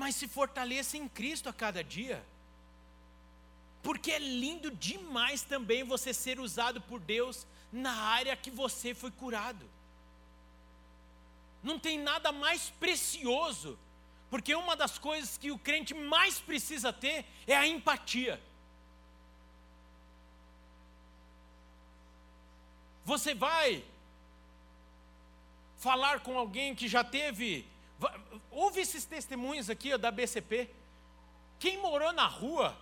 [0.00, 2.24] mas se fortaleça em Cristo a cada dia.
[3.82, 9.10] Porque é lindo demais também você ser usado por Deus na área que você foi
[9.10, 9.66] curado.
[11.62, 13.78] Não tem nada mais precioso,
[14.30, 18.40] porque uma das coisas que o crente mais precisa ter é a empatia.
[23.04, 23.84] Você vai
[25.76, 27.68] falar com alguém que já teve
[28.50, 30.70] Houve esses testemunhos aqui ó, da BCP.
[31.58, 32.76] Quem morou na rua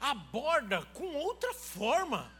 [0.00, 2.30] aborda com outra forma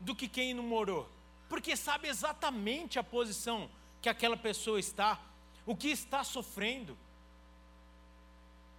[0.00, 1.08] do que quem não morou,
[1.48, 3.68] porque sabe exatamente a posição
[4.00, 5.20] que aquela pessoa está,
[5.66, 6.96] o que está sofrendo.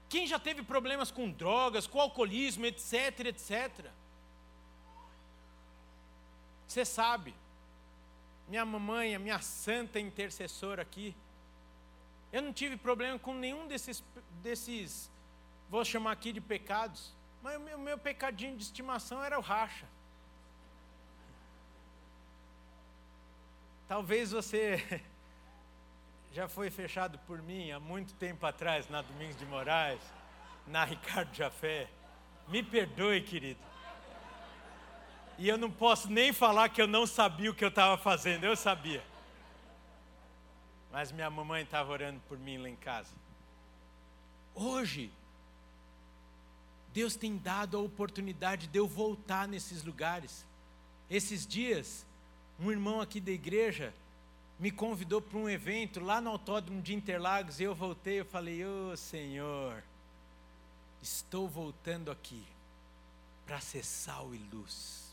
[0.07, 3.91] Quem já teve problemas com drogas, com alcoolismo, etc, etc.
[6.67, 7.35] Você sabe,
[8.47, 11.15] minha mamãe, a minha santa intercessora aqui,
[12.31, 14.03] eu não tive problema com nenhum desses,
[14.41, 15.09] desses
[15.69, 19.85] vou chamar aqui de pecados, mas o meu, meu pecadinho de estimação era o racha.
[23.87, 25.01] Talvez você
[26.31, 30.01] já foi fechado por mim há muito tempo atrás, na Domingos de Moraes,
[30.67, 31.89] na Ricardo Jafé.
[32.47, 33.59] Me perdoe, querido.
[35.39, 38.43] E eu não posso nem falar que eu não sabia o que eu estava fazendo,
[38.43, 39.03] eu sabia.
[40.91, 43.13] Mas minha mamãe estava orando por mim lá em casa.
[44.55, 45.11] Hoje,
[46.93, 50.45] Deus tem dado a oportunidade de eu voltar nesses lugares.
[51.09, 52.05] Esses dias,
[52.59, 53.93] um irmão aqui da igreja
[54.59, 58.65] me convidou para um evento lá no autódromo de Interlagos e eu voltei, eu falei:
[58.65, 59.81] "Ô oh, Senhor,
[61.01, 62.43] estou voltando aqui
[63.45, 65.08] para ser sal e luz.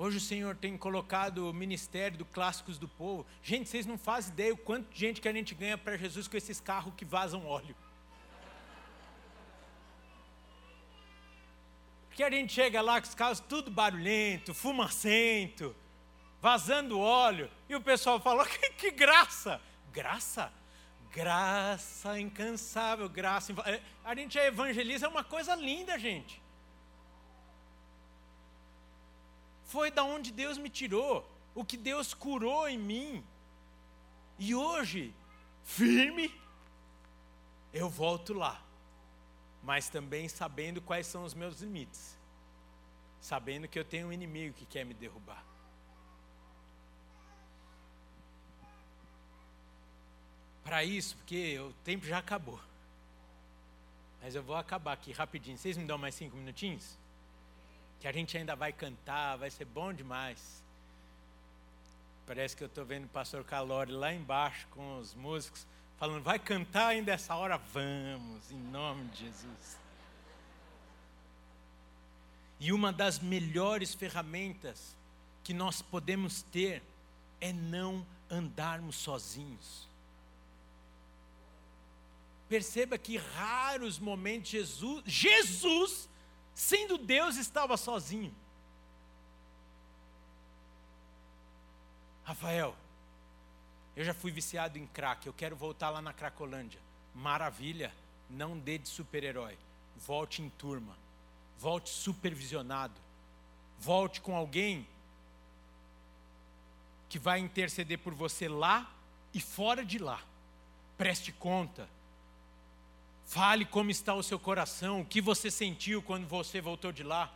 [0.00, 3.26] Hoje o Senhor tem colocado o ministério do Clássicos do Povo.
[3.42, 6.28] Gente, vocês não fazem ideia o quanto de gente que a gente ganha para Jesus
[6.28, 7.74] com esses carros que vazam óleo.
[12.06, 15.74] Porque a gente chega lá com os carros tudo barulhento, fumacento,
[16.40, 19.60] vazando óleo, e o pessoal fala: que, que graça!
[19.92, 20.52] Graça?
[21.10, 23.52] Graça incansável, graça.
[24.04, 26.40] A gente evangeliza é uma coisa linda, gente.
[29.68, 33.24] Foi da onde Deus me tirou, o que Deus curou em mim.
[34.38, 35.14] E hoje,
[35.62, 36.34] firme,
[37.72, 38.60] eu volto lá,
[39.62, 42.16] mas também sabendo quais são os meus limites,
[43.20, 45.44] sabendo que eu tenho um inimigo que quer me derrubar.
[50.64, 52.60] Para isso, porque o tempo já acabou.
[54.22, 55.56] Mas eu vou acabar aqui rapidinho.
[55.58, 56.98] Vocês me dão mais cinco minutinhos?
[58.00, 60.62] Que a gente ainda vai cantar, vai ser bom demais.
[62.26, 65.66] Parece que eu estou vendo o pastor Calori lá embaixo com os músicos,
[65.98, 67.56] falando, vai cantar ainda essa hora?
[67.56, 69.78] Vamos, em nome de Jesus.
[72.60, 74.96] E uma das melhores ferramentas
[75.42, 76.82] que nós podemos ter
[77.40, 79.88] é não andarmos sozinhos.
[82.48, 86.07] Perceba que raros momentos Jesus, Jesus
[86.58, 88.34] sendo Deus, estava sozinho.
[92.24, 92.76] Rafael,
[93.94, 96.80] eu já fui viciado em crack, eu quero voltar lá na Cracolândia.
[97.14, 97.94] Maravilha,
[98.28, 99.56] não dê de super-herói.
[99.96, 100.96] Volte em turma,
[101.56, 103.00] volte supervisionado,
[103.78, 104.86] volte com alguém
[107.08, 108.92] que vai interceder por você lá
[109.32, 110.20] e fora de lá.
[110.96, 111.88] Preste conta,
[113.28, 117.32] Fale como está o seu coração, o que você sentiu quando você voltou de lá.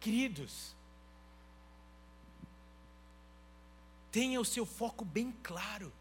[0.00, 0.74] Queridos,
[4.14, 5.92] Tenha o seu foco bem claro.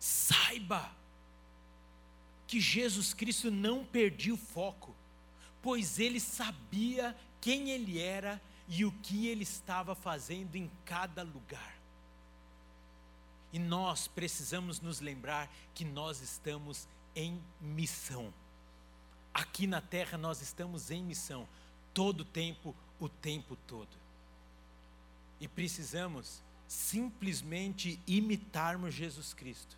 [0.00, 0.90] Saiba
[2.46, 4.96] que Jesus Cristo não perdia o foco,
[5.60, 11.75] pois ele sabia quem ele era e o que ele estava fazendo em cada lugar.
[13.56, 18.30] E nós precisamos nos lembrar que nós estamos em missão.
[19.32, 21.48] Aqui na terra nós estamos em missão,
[21.94, 23.88] todo o tempo, o tempo todo.
[25.40, 29.74] E precisamos simplesmente imitarmos Jesus Cristo.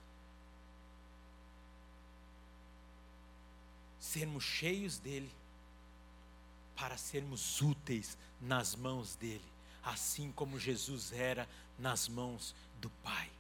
[4.01, 5.31] Sermos cheios dele,
[6.74, 9.53] para sermos úteis nas mãos dele,
[9.85, 11.49] assim como Jesus era
[11.79, 13.38] nas mãos do Pai,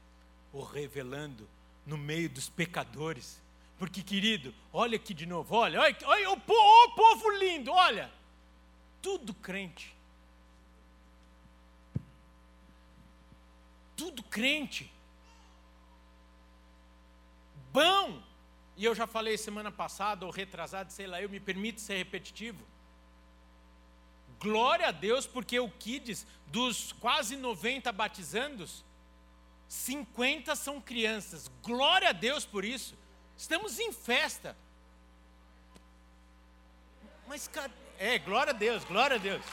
[0.52, 1.48] o revelando
[1.84, 3.40] no meio dos pecadores.
[3.78, 8.10] Porque, querido, olha aqui de novo, olha, olha, olha o, povo, o povo lindo, olha,
[9.00, 9.94] tudo crente.
[13.96, 14.92] Tudo crente.
[17.72, 18.22] Bom,
[18.76, 22.64] e eu já falei semana passada, ou retrasado, sei lá, eu me permito ser repetitivo.
[24.40, 28.84] Glória a Deus, porque o Kids, dos quase 90 batizandos,
[29.68, 31.50] 50 são crianças.
[31.62, 32.96] Glória a Deus por isso.
[33.36, 34.56] Estamos em festa.
[37.26, 37.50] Mas
[37.98, 39.44] é, glória a Deus, glória a Deus.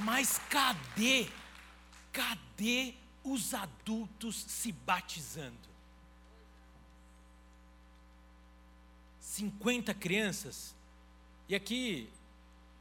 [0.00, 1.28] Mas cadê?
[2.12, 5.72] Cadê os adultos se batizando?
[9.20, 10.74] 50 crianças.
[11.48, 12.10] E aqui,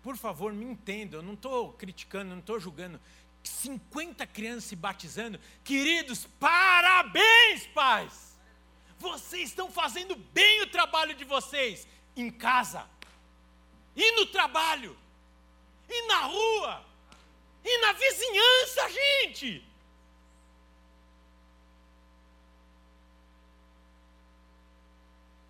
[0.02, 3.00] por favor, me entendam, eu não estou criticando, não estou julgando.
[3.44, 5.40] 50 crianças se batizando.
[5.64, 8.40] Queridos, parabéns, pais!
[9.00, 12.88] Vocês estão fazendo bem o trabalho de vocês em casa,
[13.96, 14.96] e no trabalho,
[15.90, 16.86] e na rua,
[17.64, 19.72] e na vizinhança, gente.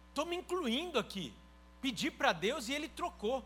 [0.09, 1.33] Estou me incluindo aqui.
[1.81, 3.43] Pedi para Deus e ele trocou.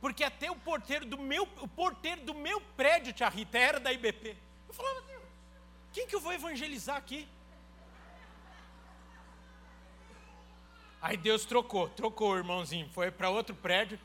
[0.00, 3.92] Porque até o porteiro do meu, o porteiro do meu prédio, Tia Rita, era da
[3.92, 4.36] IBP.
[4.66, 5.22] Eu falava, Deus,
[5.92, 7.28] quem que eu vou evangelizar aqui?
[11.02, 13.98] Aí Deus trocou, trocou o irmãozinho, foi para outro prédio.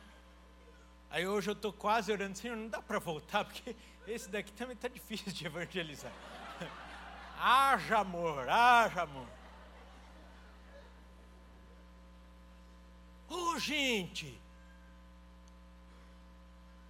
[1.10, 3.76] Aí hoje eu estou quase orando, Senhor, não dá para voltar, porque
[4.08, 6.12] esse daqui também está difícil de evangelizar.
[7.39, 9.28] haja amor, haja amor.
[13.30, 14.39] Oh, gente,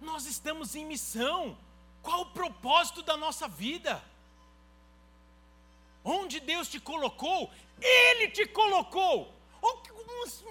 [0.00, 1.56] nós estamos em missão.
[2.02, 4.02] Qual o propósito da nossa vida?
[6.04, 9.34] Onde Deus te colocou, Ele te colocou.
[9.60, 10.44] Umas,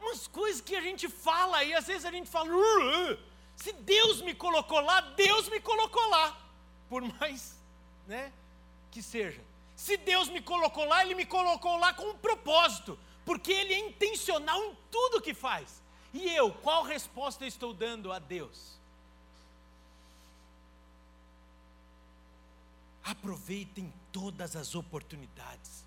[0.00, 3.18] umas coisas que a gente fala e às vezes a gente fala, uh,
[3.56, 6.38] se Deus me colocou lá, Deus me colocou lá.
[6.88, 7.58] Por mais
[8.06, 8.32] né,
[8.90, 9.40] que seja.
[9.74, 13.78] Se Deus me colocou lá, Ele me colocou lá com um propósito porque Ele é
[13.78, 15.81] intencional em tudo que faz.
[16.12, 18.78] E eu, qual resposta estou dando a Deus?
[23.02, 25.84] Aproveitem todas as oportunidades,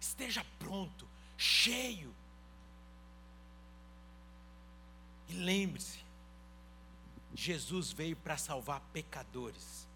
[0.00, 1.06] esteja pronto,
[1.36, 2.14] cheio.
[5.28, 6.00] E lembre-se,
[7.34, 9.86] Jesus veio para salvar pecadores.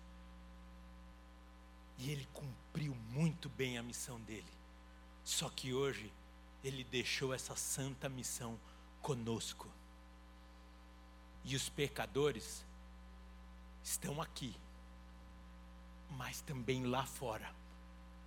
[1.98, 4.44] E ele cumpriu muito bem a missão dele.
[5.24, 6.12] Só que hoje
[6.62, 8.58] ele deixou essa santa missão
[9.04, 9.68] conosco.
[11.44, 12.64] E os pecadores
[13.82, 14.56] estão aqui,
[16.12, 17.54] mas também lá fora.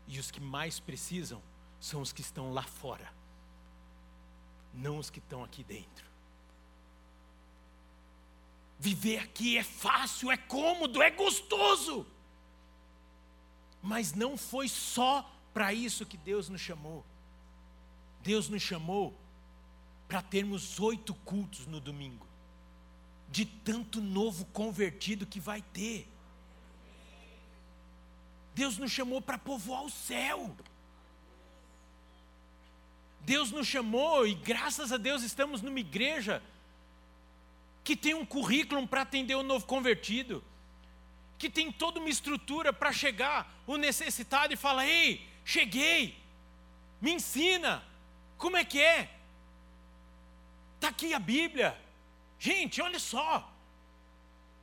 [0.08, 1.42] E os que mais precisam
[1.80, 3.12] são os que estão lá fora,
[4.72, 6.06] não os que estão aqui dentro.
[8.80, 12.06] Viver aqui é fácil, é cômodo, é gostoso.
[13.82, 17.04] Mas não foi só para isso que Deus nos chamou.
[18.22, 19.18] Deus nos chamou
[20.08, 22.26] para termos oito cultos no domingo,
[23.30, 26.08] de tanto novo convertido que vai ter.
[28.56, 30.56] Deus nos chamou para povoar o céu.
[33.20, 36.42] Deus nos chamou e graças a Deus estamos numa igreja
[37.84, 40.44] que tem um currículo para atender o novo convertido,
[41.38, 46.18] que tem toda uma estrutura para chegar o necessitado e falar: "Ei, cheguei.
[47.02, 47.84] Me ensina,
[48.38, 49.17] como é que é?
[50.78, 51.76] Está aqui a Bíblia.
[52.40, 53.52] Gente, olha só.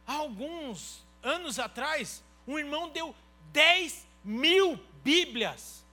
[0.06, 3.14] Há alguns anos atrás, um irmão deu
[3.52, 5.84] 10 mil Bíblias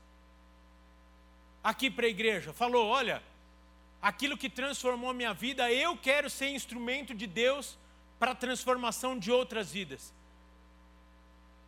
[1.64, 2.54] aqui para a igreja.
[2.54, 3.22] Falou: olha,
[4.02, 7.78] aquilo que transformou minha vida, eu quero ser instrumento de Deus
[8.20, 10.14] para a transformação de outras vidas.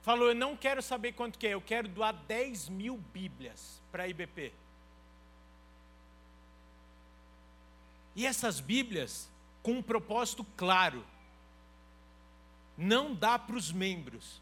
[0.04, 4.04] Falou, eu não quero saber quanto que é, eu quero doar 10 mil Bíblias para
[4.04, 4.52] a IBP.
[8.16, 9.30] E essas Bíblias,
[9.62, 11.06] com um propósito claro,
[12.78, 14.42] não dá para os membros,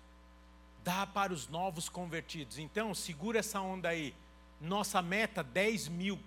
[0.83, 2.57] dá para os novos convertidos.
[2.57, 4.13] Então, segura essa onda aí.
[4.59, 6.19] Nossa meta, 10 mil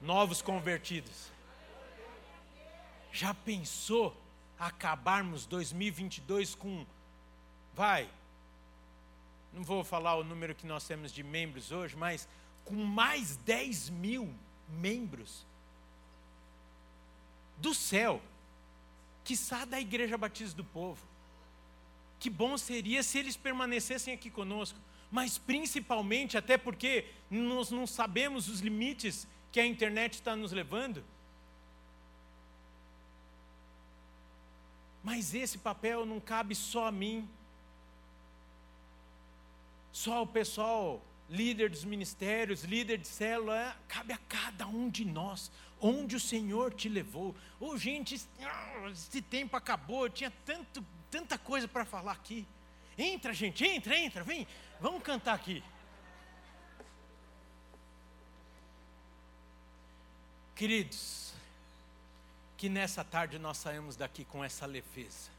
[0.00, 1.30] novos convertidos.
[3.12, 4.16] Já pensou
[4.58, 6.86] acabarmos 2022 com,
[7.74, 8.08] vai,
[9.52, 12.28] não vou falar o número que nós temos de membros hoje, mas
[12.64, 14.32] com mais 10 mil
[14.78, 15.46] membros
[17.56, 18.22] do céu,
[19.24, 21.04] que quiçá da Igreja Batista do Povo.
[22.18, 24.78] Que bom seria se eles permanecessem aqui conosco,
[25.10, 31.04] mas principalmente até porque nós não sabemos os limites que a internet está nos levando.
[35.02, 37.28] Mas esse papel não cabe só a mim,
[39.92, 45.04] só ao pessoal, líder dos ministérios, líder de célula, é, cabe a cada um de
[45.04, 45.50] nós,
[45.80, 47.34] onde o Senhor te levou.
[47.60, 52.46] Oh, gente, ah, esse tempo acabou, eu tinha tanto, tanta coisa para falar aqui.
[52.98, 54.46] Entra, gente, entra, entra, vem,
[54.80, 55.62] vamos cantar aqui.
[60.56, 61.32] Queridos,
[62.58, 65.30] que nessa tarde nós saímos daqui com essa leveza,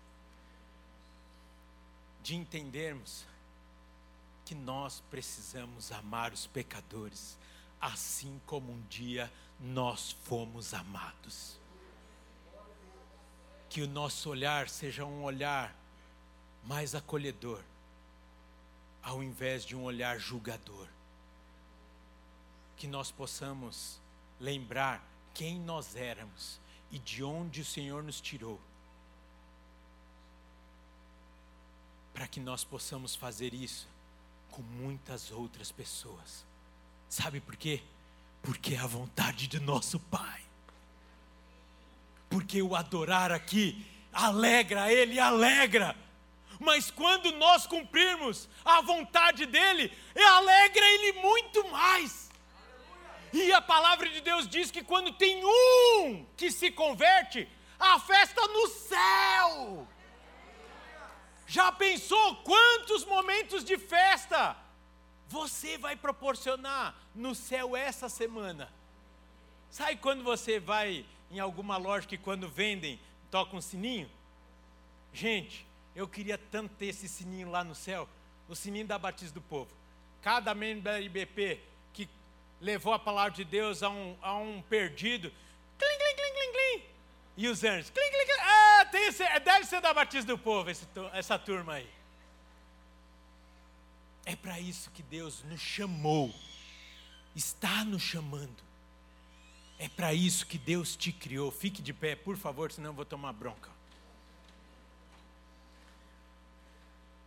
[2.24, 3.26] de entendermos
[4.52, 7.38] que nós precisamos amar os pecadores,
[7.80, 11.58] assim como um dia nós fomos amados.
[13.70, 15.74] Que o nosso olhar seja um olhar
[16.66, 17.64] mais acolhedor,
[19.02, 20.89] ao invés de um olhar julgador.
[22.76, 24.02] Que nós possamos
[24.38, 25.02] lembrar
[25.34, 26.60] quem nós éramos
[26.91, 28.60] e de onde o Senhor nos tirou,
[32.14, 33.88] para que nós possamos fazer isso
[34.52, 36.45] com muitas outras pessoas.
[37.10, 37.82] Sabe por quê?
[38.43, 40.41] Porque é a vontade do nosso Pai.
[42.30, 45.95] Porque o adorar aqui alegra Ele, alegra.
[46.60, 52.30] Mas quando nós cumprirmos a vontade dEle, alegra Ele muito mais.
[53.34, 57.47] E a palavra de Deus diz que quando tem um que se converte,
[57.80, 59.88] a festa no céu.
[61.52, 64.56] Já pensou quantos momentos de festa
[65.28, 68.72] você vai proporcionar no céu essa semana?
[69.70, 72.97] Sabe quando você vai em alguma loja que quando vendem
[73.30, 74.10] toca um sininho?
[75.12, 78.08] Gente, eu queria tanto ter esse sininho lá no céu,
[78.47, 79.76] o sininho da Batista do Povo.
[80.22, 81.60] Cada membro da IBP
[82.62, 85.30] levou a palavra de Deus a um, a um perdido.
[85.78, 86.91] Clim, clim, clim, clim, clim.
[87.38, 87.89] E os anjos.
[87.89, 88.41] Clim, clim, clim.
[88.41, 91.89] Ah, tem esse, deve ser da Batista do Povo esse, essa turma aí.
[94.25, 96.34] É para isso que Deus nos chamou.
[97.36, 98.63] Está nos chamando.
[99.79, 101.51] É para isso que Deus te criou.
[101.51, 103.71] Fique de pé, por favor, senão eu vou tomar bronca.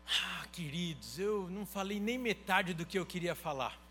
[0.06, 3.83] Ah, queridos, eu não falei nem metade do que eu queria falar.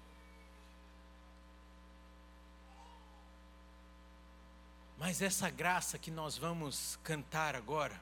[5.06, 8.02] Mas essa graça que nós vamos cantar agora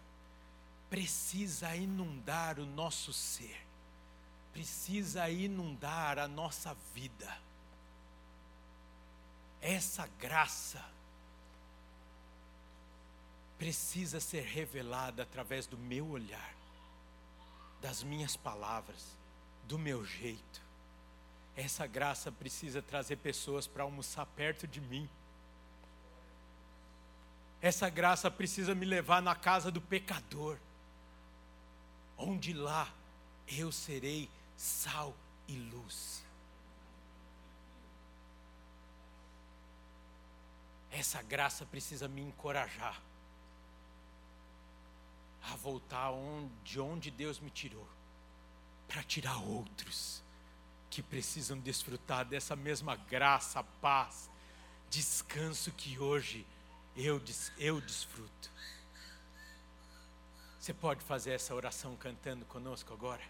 [0.88, 3.60] precisa inundar o nosso ser,
[4.54, 7.40] precisa inundar a nossa vida.
[9.60, 10.80] Essa graça
[13.58, 16.54] precisa ser revelada através do meu olhar,
[17.82, 19.18] das minhas palavras,
[19.64, 20.62] do meu jeito.
[21.56, 25.10] Essa graça precisa trazer pessoas para almoçar perto de mim
[27.62, 30.58] essa graça precisa me levar na casa do pecador,
[32.18, 32.92] onde lá
[33.48, 35.16] eu serei sal
[35.48, 36.24] e luz.
[40.90, 43.00] Essa graça precisa me encorajar
[45.44, 46.12] a voltar
[46.64, 47.88] de onde Deus me tirou,
[48.88, 50.22] para tirar outros
[50.90, 54.30] que precisam desfrutar dessa mesma graça, paz,
[54.90, 56.46] descanso que hoje
[56.96, 57.22] eu,
[57.58, 58.50] eu desfruto.
[60.60, 63.24] Você pode fazer essa oração cantando conosco agora?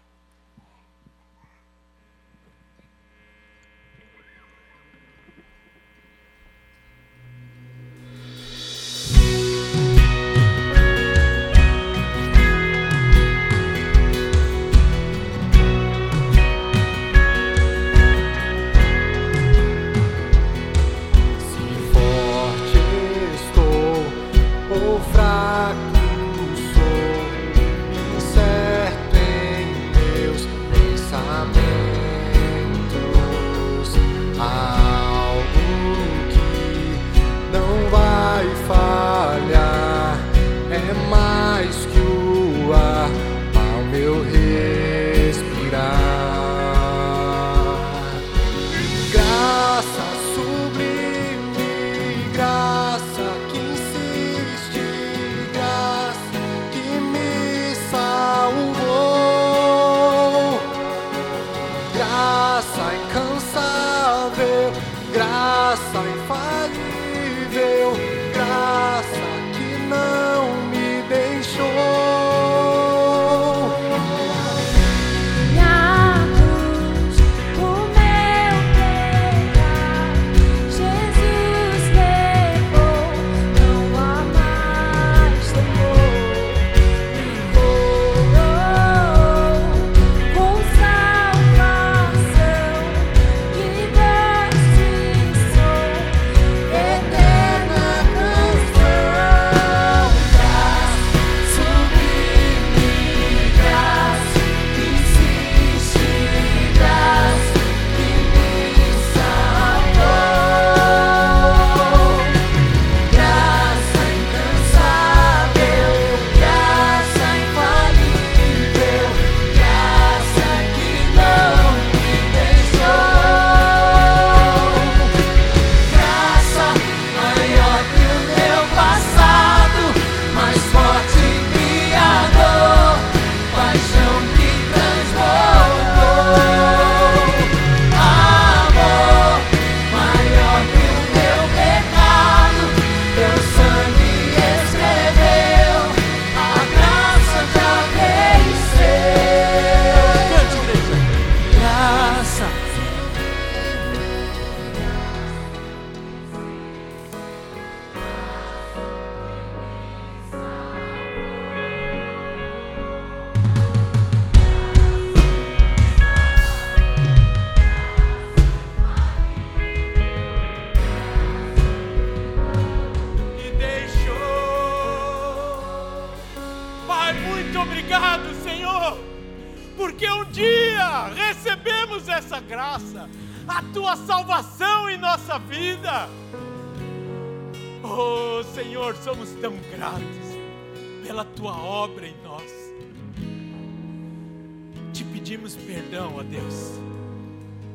[196.12, 196.72] Perdão, ó Deus,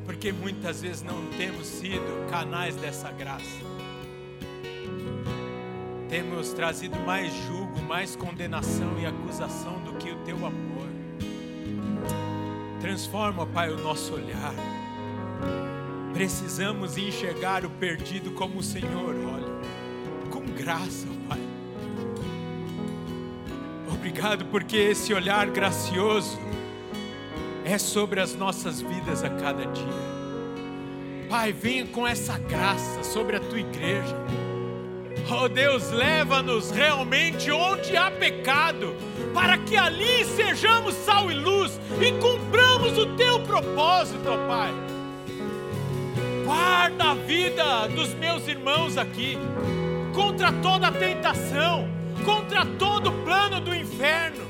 [0.05, 3.67] porque muitas vezes não temos sido canais dessa graça
[6.09, 10.87] temos trazido mais julgo, mais condenação e acusação do que o teu amor.
[12.79, 14.53] Transforma, Pai, o nosso olhar.
[16.13, 21.41] Precisamos enxergar o perdido como o Senhor olha, com graça, Pai.
[23.93, 26.39] Obrigado porque esse olhar gracioso
[27.69, 30.07] é sobre as nossas vidas a cada dia.
[31.29, 34.15] Pai, venha com essa graça sobre a tua igreja.
[35.29, 38.95] Oh Deus, leva-nos realmente onde há pecado,
[39.33, 44.73] para que ali sejamos sal e luz e cumpramos o teu propósito, ó Pai.
[46.45, 49.37] Guarda a vida dos meus irmãos aqui,
[50.15, 51.89] contra toda tentação,
[52.23, 54.46] contra todo plano do inferno.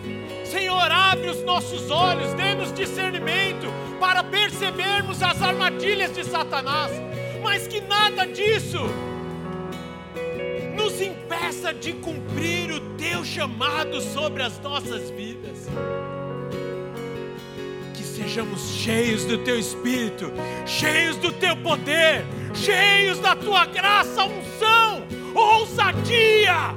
[0.48, 3.68] Senhor, abre os nossos olhos, dê-nos discernimento
[4.00, 6.92] para percebermos as armadilhas de Satanás,
[7.44, 8.80] mas que nada disso
[10.76, 15.68] nos impeça de cumprir o teu chamado sobre as nossas vidas.
[17.94, 20.32] Que sejamos cheios do teu espírito,
[20.66, 25.04] cheios do teu poder, cheios da tua graça, unção,
[25.36, 26.76] ousadia.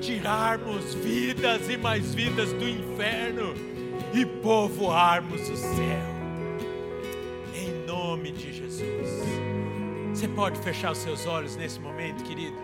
[0.00, 3.54] Tirarmos vidas e mais vidas do inferno
[4.12, 6.14] e povoarmos o céu.
[7.54, 9.08] Em nome de Jesus.
[10.12, 12.56] Você pode fechar os seus olhos nesse momento, querido?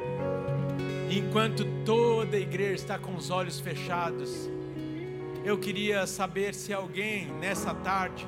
[1.10, 4.48] Enquanto toda a igreja está com os olhos fechados,
[5.44, 8.26] eu queria saber se alguém nessa tarde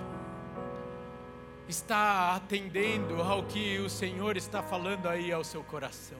[1.68, 6.18] está atendendo ao que o Senhor está falando aí ao seu coração.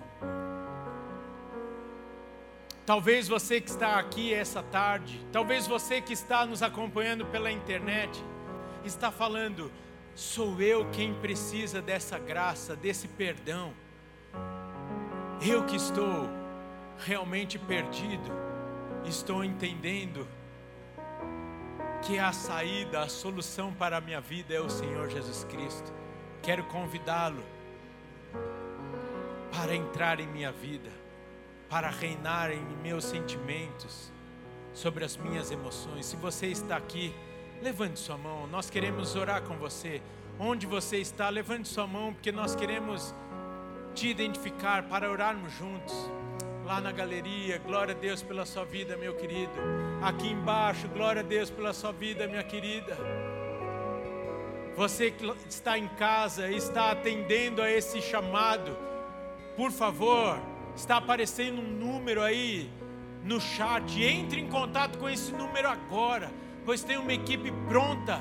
[2.85, 8.23] Talvez você que está aqui essa tarde, talvez você que está nos acompanhando pela internet,
[8.85, 9.71] está falando:
[10.15, 13.73] sou eu quem precisa dessa graça, desse perdão.
[15.41, 16.29] Eu que estou
[16.99, 18.31] realmente perdido,
[19.05, 20.27] estou entendendo
[22.03, 25.93] que a saída, a solução para a minha vida é o Senhor Jesus Cristo.
[26.43, 27.43] Quero convidá-lo
[29.53, 30.91] para entrar em minha vida,
[31.73, 34.13] para reinar em meus sentimentos,
[34.75, 36.05] sobre as minhas emoções.
[36.05, 37.15] Se você está aqui,
[37.63, 40.03] levante sua mão, nós queremos orar com você.
[40.39, 43.15] Onde você está, levante sua mão, porque nós queremos
[43.95, 45.95] te identificar para orarmos juntos.
[46.67, 49.55] Lá na galeria, glória a Deus pela sua vida, meu querido.
[50.03, 52.99] Aqui embaixo, glória a Deus pela sua vida, minha querida.
[54.77, 58.77] Você que está em casa está atendendo a esse chamado,
[59.57, 60.39] por favor,
[60.75, 62.71] está aparecendo um número aí
[63.25, 64.03] no chat.
[64.03, 66.31] Entre em contato com esse número agora,
[66.65, 68.21] pois tem uma equipe pronta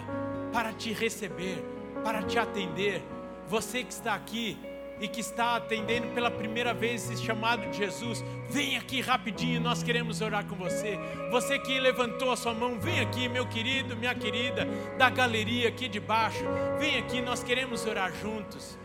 [0.51, 1.63] para te receber,
[2.03, 3.01] para te atender.
[3.47, 4.57] Você que está aqui
[5.01, 9.81] e que está atendendo pela primeira vez esse chamado de Jesus, vem aqui rapidinho, nós
[9.81, 10.95] queremos orar com você.
[11.31, 14.67] Você que levantou a sua mão, vem aqui, meu querido, minha querida,
[14.99, 16.43] da galeria aqui de baixo,
[16.77, 18.77] vem aqui, nós queremos orar juntos,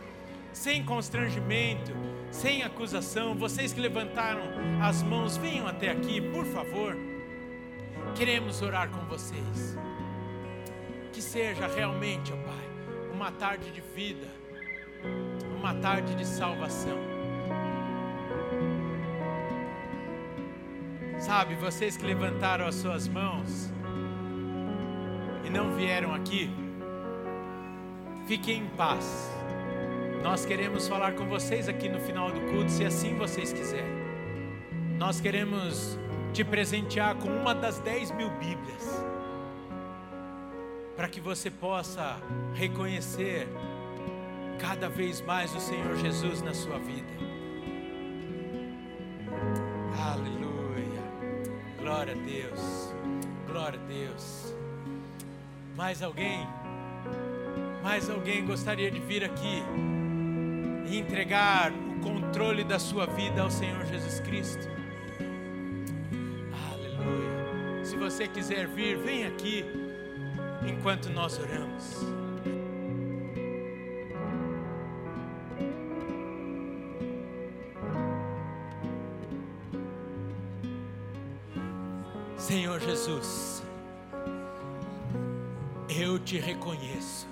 [0.55, 1.93] sem constrangimento,
[2.41, 3.35] sem acusação.
[3.35, 4.43] Vocês que levantaram
[4.83, 6.97] as mãos, venham até aqui, por favor.
[8.15, 9.77] Queremos orar com vocês.
[11.13, 14.37] Que seja realmente, ó Pai, uma tarde de vida
[15.57, 16.99] uma tarde de salvação.
[21.19, 23.73] Sabe, vocês que levantaram as suas mãos
[25.45, 26.51] e não vieram aqui,
[28.27, 29.31] fiquem em paz.
[30.23, 34.07] Nós queremos falar com vocês aqui no final do culto, se assim vocês quiserem.
[34.99, 35.99] Nós queremos
[36.33, 39.05] te presentear com uma das dez mil Bíblias,
[40.97, 42.17] para que você possa
[42.55, 43.47] reconhecer
[44.59, 47.07] cada vez mais o Senhor Jesus na sua vida.
[50.13, 51.03] Aleluia.
[51.79, 52.95] Glória a Deus.
[53.47, 54.55] Glória a Deus.
[55.77, 56.47] Mais alguém?
[57.83, 59.63] Mais alguém gostaria de vir aqui
[60.89, 64.69] e entregar o controle da sua vida ao Senhor Jesus Cristo?
[66.73, 67.85] Aleluia.
[67.85, 69.65] Se você quiser vir, vem aqui
[70.67, 72.05] enquanto nós oramos.
[82.37, 83.61] Senhor Jesus,
[85.89, 87.27] eu te reconheço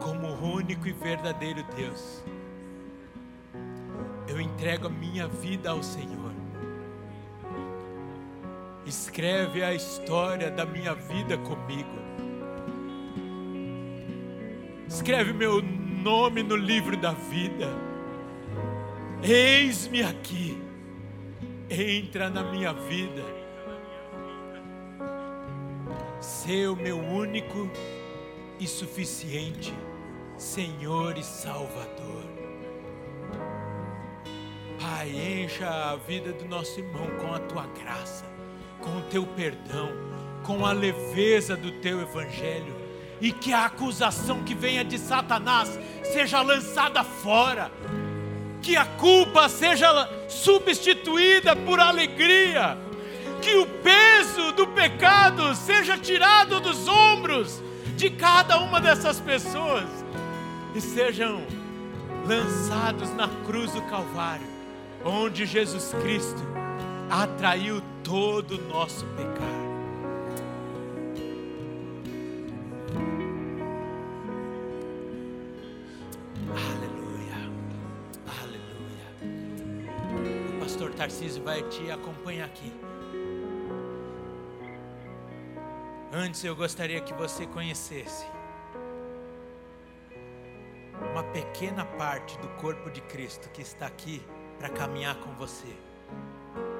[0.00, 2.24] como o único e verdadeiro Deus.
[4.60, 6.34] Entrego a minha vida ao Senhor.
[8.84, 11.88] Escreve a história da minha vida comigo.
[14.86, 17.68] Escreve meu nome no livro da vida.
[19.22, 20.62] Eis-me aqui.
[21.70, 23.24] Entra na minha vida
[26.20, 27.70] ser o meu único
[28.58, 29.72] e suficiente
[30.36, 32.29] Senhor e Salvador.
[35.10, 38.24] Pai, encha a vida do nosso irmão com a tua graça,
[38.80, 39.90] com o teu perdão,
[40.44, 42.74] com a leveza do teu evangelho,
[43.20, 47.72] e que a acusação que venha de Satanás seja lançada fora,
[48.62, 52.78] que a culpa seja substituída por alegria.
[53.42, 57.62] Que o peso do pecado seja tirado dos ombros
[57.96, 59.88] de cada uma dessas pessoas
[60.74, 61.42] e sejam
[62.26, 64.46] lançados na cruz do Calvário,
[65.04, 66.40] onde Jesus Cristo
[67.10, 69.60] atraiu todo o nosso pecado.
[76.50, 77.50] Aleluia,
[78.42, 79.06] aleluia.
[80.56, 82.72] O pastor Tarcísio vai te acompanhar aqui.
[86.12, 88.26] Antes eu gostaria que você conhecesse
[91.12, 94.20] uma pequena parte do corpo de Cristo que está aqui
[94.60, 95.74] para caminhar com você,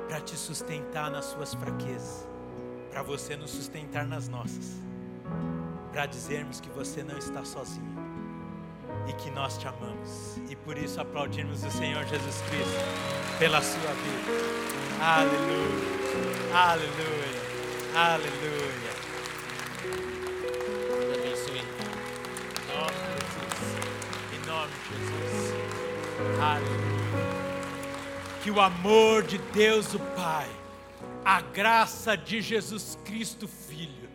[0.06, 2.28] para te sustentar nas suas fraquezas,
[2.90, 4.76] para você nos sustentar nas nossas,
[5.90, 7.98] para dizermos que você não está sozinho
[9.08, 13.80] e que nós te amamos e por isso aplaudimos o Senhor Jesus Cristo pela sua
[13.80, 14.30] vida.
[15.00, 15.90] Aleluia,
[16.54, 17.40] aleluia,
[17.96, 18.70] aleluia.
[26.42, 26.89] Aleluia.
[28.42, 30.48] Que o amor de Deus o Pai,
[31.22, 34.08] a graça de Jesus Cristo Filho,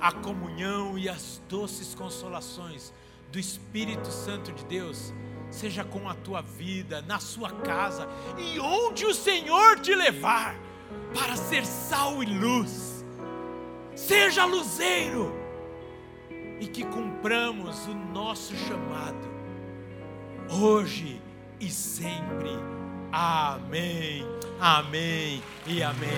[0.00, 2.92] a comunhão e as doces consolações
[3.32, 5.12] do Espírito Santo de Deus,
[5.50, 8.08] seja com a tua vida, na sua casa
[8.38, 10.54] e onde o Senhor te levar,
[11.12, 13.04] para ser sal e luz.
[13.96, 15.32] Seja luzeiro
[16.60, 19.28] e que cumpramos o nosso chamado
[20.48, 21.20] hoje
[21.58, 22.73] e sempre.
[23.16, 24.26] Amém,
[24.60, 26.10] amém e amém.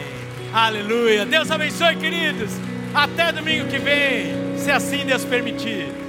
[0.50, 1.26] Aleluia.
[1.26, 2.52] Deus abençoe, queridos.
[2.94, 6.05] Até domingo que vem, se assim Deus permitir.